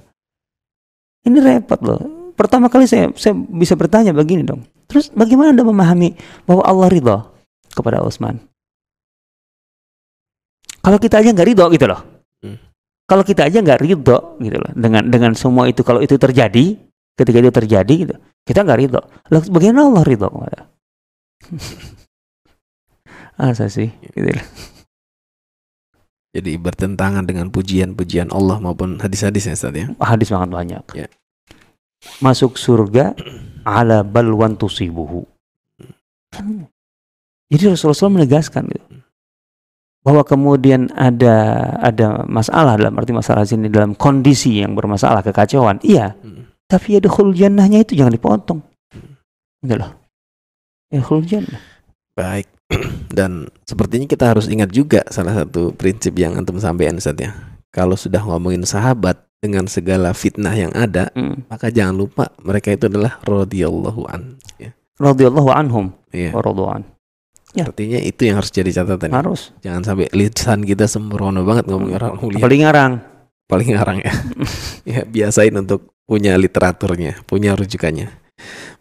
Ini 1.26 1.38
repot 1.40 1.80
loh. 1.84 2.02
Pertama 2.34 2.72
kali 2.72 2.88
saya 2.88 3.12
saya 3.20 3.36
bisa 3.36 3.76
bertanya 3.76 4.16
begini 4.16 4.48
dong. 4.48 4.64
Terus 4.88 5.12
bagaimana 5.12 5.52
Anda 5.52 5.68
memahami 5.68 6.16
bahwa 6.48 6.64
Allah 6.64 6.88
ridho 6.88 7.18
kepada 7.76 8.00
Utsman? 8.02 8.40
Kalau 10.80 10.98
kita 10.98 11.20
aja 11.20 11.30
nggak 11.36 11.48
ridho 11.52 11.66
gitu 11.76 11.86
loh. 11.86 12.02
Hmm. 12.40 12.58
Kalau 13.04 13.24
kita 13.28 13.46
aja 13.52 13.60
nggak 13.60 13.84
ridho 13.84 14.40
gitu 14.40 14.58
loh 14.58 14.72
dengan 14.72 15.04
dengan 15.06 15.32
semua 15.36 15.68
itu 15.68 15.84
kalau 15.84 16.00
itu 16.00 16.16
terjadi, 16.16 16.80
ketika 17.20 17.38
itu 17.44 17.52
terjadi 17.52 17.94
gitu, 18.08 18.16
kita 18.48 18.64
nggak 18.64 18.80
ridho. 18.80 19.02
Lalu 19.28 19.52
bagaimana 19.52 19.92
Allah 19.92 20.04
ridho 20.08 20.28
kepada? 20.32 20.60
Asa 23.40 23.72
sih, 23.72 23.88
gitu. 24.16 24.36
Jadi 26.30 26.62
bertentangan 26.62 27.26
dengan 27.26 27.50
pujian-pujian 27.50 28.30
Allah 28.30 28.62
maupun 28.62 29.02
hadis-hadis 29.02 29.50
ya 29.50 29.58
Ustaz 29.58 29.74
ya. 29.74 29.90
Hadis 29.98 30.30
sangat 30.30 30.54
banyak. 30.54 30.84
Ya. 30.94 31.08
Masuk 32.22 32.56
surga 32.56 33.18
ala 33.66 34.06
balwan 34.06 34.54
tusibuhu. 34.54 35.26
Jadi 37.50 37.64
Rasulullah 37.66 38.22
menegaskan 38.22 38.70
gitu. 38.70 38.86
Bahwa 40.06 40.22
kemudian 40.22 40.94
ada 40.94 41.60
ada 41.82 42.24
masalah 42.30 42.78
dalam 42.78 42.96
arti 43.02 43.12
masalah 43.12 43.44
sini 43.44 43.68
dalam 43.68 43.98
kondisi 43.98 44.62
yang 44.62 44.78
bermasalah 44.78 45.26
kekacauan. 45.26 45.82
Iya. 45.82 46.14
Hmm. 46.22 46.46
Tapi 46.70 47.02
ada 47.02 47.10
jannahnya 47.10 47.82
itu 47.82 47.98
jangan 47.98 48.14
dipotong. 48.14 48.62
Gitu 49.66 49.76
loh. 49.76 49.92
Yadkhul 50.94 51.26
jannah. 51.26 51.62
Baik. 52.14 52.59
Dan 53.18 53.50
sepertinya 53.66 54.06
kita 54.06 54.32
harus 54.34 54.46
ingat 54.48 54.70
juga 54.70 55.02
salah 55.10 55.34
satu 55.34 55.74
prinsip 55.74 56.14
yang 56.18 56.38
antum 56.38 56.62
sampaikan 56.62 57.02
Ustaz 57.02 57.18
ya. 57.18 57.34
Kalau 57.70 57.98
sudah 57.98 58.22
ngomongin 58.26 58.66
sahabat 58.66 59.30
dengan 59.40 59.70
segala 59.70 60.12
fitnah 60.14 60.54
yang 60.54 60.74
ada, 60.74 61.14
hmm. 61.14 61.50
maka 61.50 61.70
jangan 61.70 61.96
lupa 61.96 62.26
mereka 62.42 62.74
itu 62.74 62.90
adalah 62.90 63.22
radhiyallahu 63.24 64.02
an. 64.10 64.42
Ya. 64.58 64.74
Radhiyallahu 65.00 65.50
anhum. 65.54 65.94
Iya. 66.12 66.34
Radhiyallahu 66.36 66.98
Ya. 67.58 67.66
Artinya 67.66 67.98
itu 67.98 68.30
yang 68.30 68.38
harus 68.38 68.54
jadi 68.54 68.70
catatan. 68.70 69.10
Harus. 69.10 69.50
Jangan 69.66 69.82
sampai 69.82 70.06
lisan 70.14 70.62
kita 70.62 70.86
sembrono 70.86 71.42
banget 71.42 71.66
ngomongin 71.66 71.98
orang 71.98 72.14
mulia. 72.22 72.42
Paling 72.46 72.62
ngarang. 72.62 72.94
Paling 73.50 73.70
ngarang 73.74 73.98
ya. 74.06 74.14
ya 74.94 75.02
biasain 75.10 75.58
untuk 75.58 75.90
punya 76.06 76.38
literaturnya, 76.38 77.26
punya 77.26 77.58
rujukannya. 77.58 78.14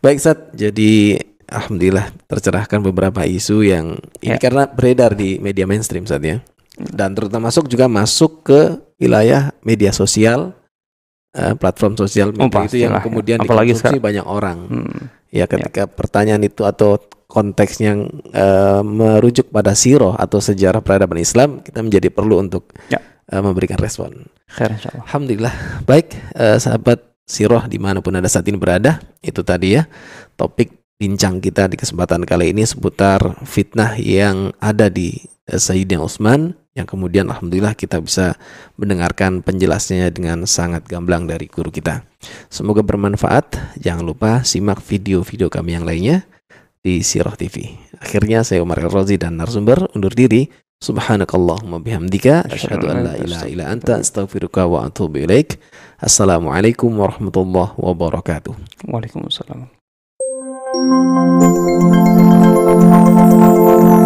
Baik, 0.05 0.20
Sat. 0.20 0.53
Jadi 0.53 1.16
alhamdulillah 1.49 2.13
tercerahkan 2.29 2.81
beberapa 2.85 3.25
isu 3.25 3.65
yang 3.65 3.97
ya. 4.21 4.37
ini 4.37 4.39
karena 4.39 4.69
beredar 4.69 5.17
di 5.17 5.41
media 5.41 5.65
mainstream 5.65 6.05
saat 6.05 6.23
ya. 6.23 6.39
Dan 6.79 7.19
terutama 7.19 7.51
masuk 7.51 7.67
juga 7.67 7.91
masuk 7.91 8.47
ke 8.47 8.61
wilayah 9.03 9.51
media 9.67 9.91
sosial, 9.91 10.55
uh, 11.35 11.55
platform 11.59 11.99
sosial 11.99 12.31
media 12.31 12.63
oh, 12.63 12.69
itu 12.71 12.79
yang 12.79 12.95
kemudian 13.03 13.43
Apalagi 13.43 13.75
dikonsumsi 13.75 13.99
banyak 13.99 14.27
orang. 14.27 14.59
Hmm. 14.71 15.01
Ya 15.35 15.51
ketika 15.51 15.85
ya. 15.85 15.91
pertanyaan 15.91 16.47
itu 16.47 16.63
atau 16.63 17.03
konteks 17.29 17.83
yang 17.83 18.09
uh, 18.33 18.81
merujuk 18.81 19.51
pada 19.51 19.75
siroh 19.75 20.15
atau 20.15 20.39
sejarah 20.39 20.81
peradaban 20.81 21.19
Islam, 21.19 21.61
kita 21.67 21.83
menjadi 21.83 22.09
perlu 22.15 22.41
untuk 22.41 22.71
ya. 22.89 23.03
uh, 23.35 23.43
memberikan 23.43 23.77
respon. 23.77 24.31
Khair, 24.49 24.79
Alhamdulillah. 24.79 25.83
Baik, 25.85 26.15
uh, 26.39 26.57
sahabat 26.63 27.09
siroh 27.29 27.61
di 27.69 27.77
mana 27.77 28.01
pun 28.01 28.17
anda 28.17 28.31
saat 28.31 28.49
ini 28.49 28.57
berada 28.57 29.05
itu 29.21 29.45
tadi 29.45 29.77
ya 29.77 29.85
topik 30.41 30.78
bincang 30.99 31.39
kita 31.39 31.71
di 31.71 31.79
kesempatan 31.79 32.27
kali 32.27 32.51
ini 32.51 32.67
seputar 32.67 33.39
fitnah 33.47 33.95
yang 33.97 34.51
ada 34.59 34.91
di 34.91 35.15
eh, 35.47 35.57
Sayyidina 35.57 36.03
Utsman 36.03 36.59
yang 36.75 36.87
kemudian 36.87 37.31
alhamdulillah 37.31 37.75
kita 37.75 37.99
bisa 37.99 38.39
mendengarkan 38.79 39.43
penjelasannya 39.43 40.11
dengan 40.15 40.47
sangat 40.47 40.87
gamblang 40.87 41.27
dari 41.27 41.51
guru 41.51 41.75
kita. 41.75 42.07
Semoga 42.47 42.87
bermanfaat. 42.87 43.79
Jangan 43.83 44.07
lupa 44.07 44.47
simak 44.47 44.79
video-video 44.87 45.51
kami 45.51 45.75
yang 45.75 45.83
lainnya 45.83 46.23
di 46.79 47.03
Sirah 47.03 47.35
TV. 47.35 47.75
Akhirnya 47.99 48.47
saya 48.47 48.63
Umar 48.63 48.79
El 48.79 48.95
Rozi 48.95 49.19
dan 49.19 49.39
narasumber 49.39 49.91
undur 49.95 50.15
diri. 50.15 50.47
Subhanakallahumma 50.79 51.83
bihamdika 51.83 52.47
asyhadu 52.47 52.87
an 52.87 53.03
la 53.03 53.15
ilaha 53.19 53.51
illa 53.51 53.67
anta 53.67 53.99
astaghfiruka 53.99 54.63
wa 54.71 54.87
atubu 54.87 55.27
ilaik. 55.27 55.59
Assalamualaikum 55.99 56.95
warahmatullahi 56.95 57.75
wabarakatuh. 57.75 58.55
Waalaikumsalam. 58.87 59.78
Thank 60.79 60.93
you. 63.83 63.98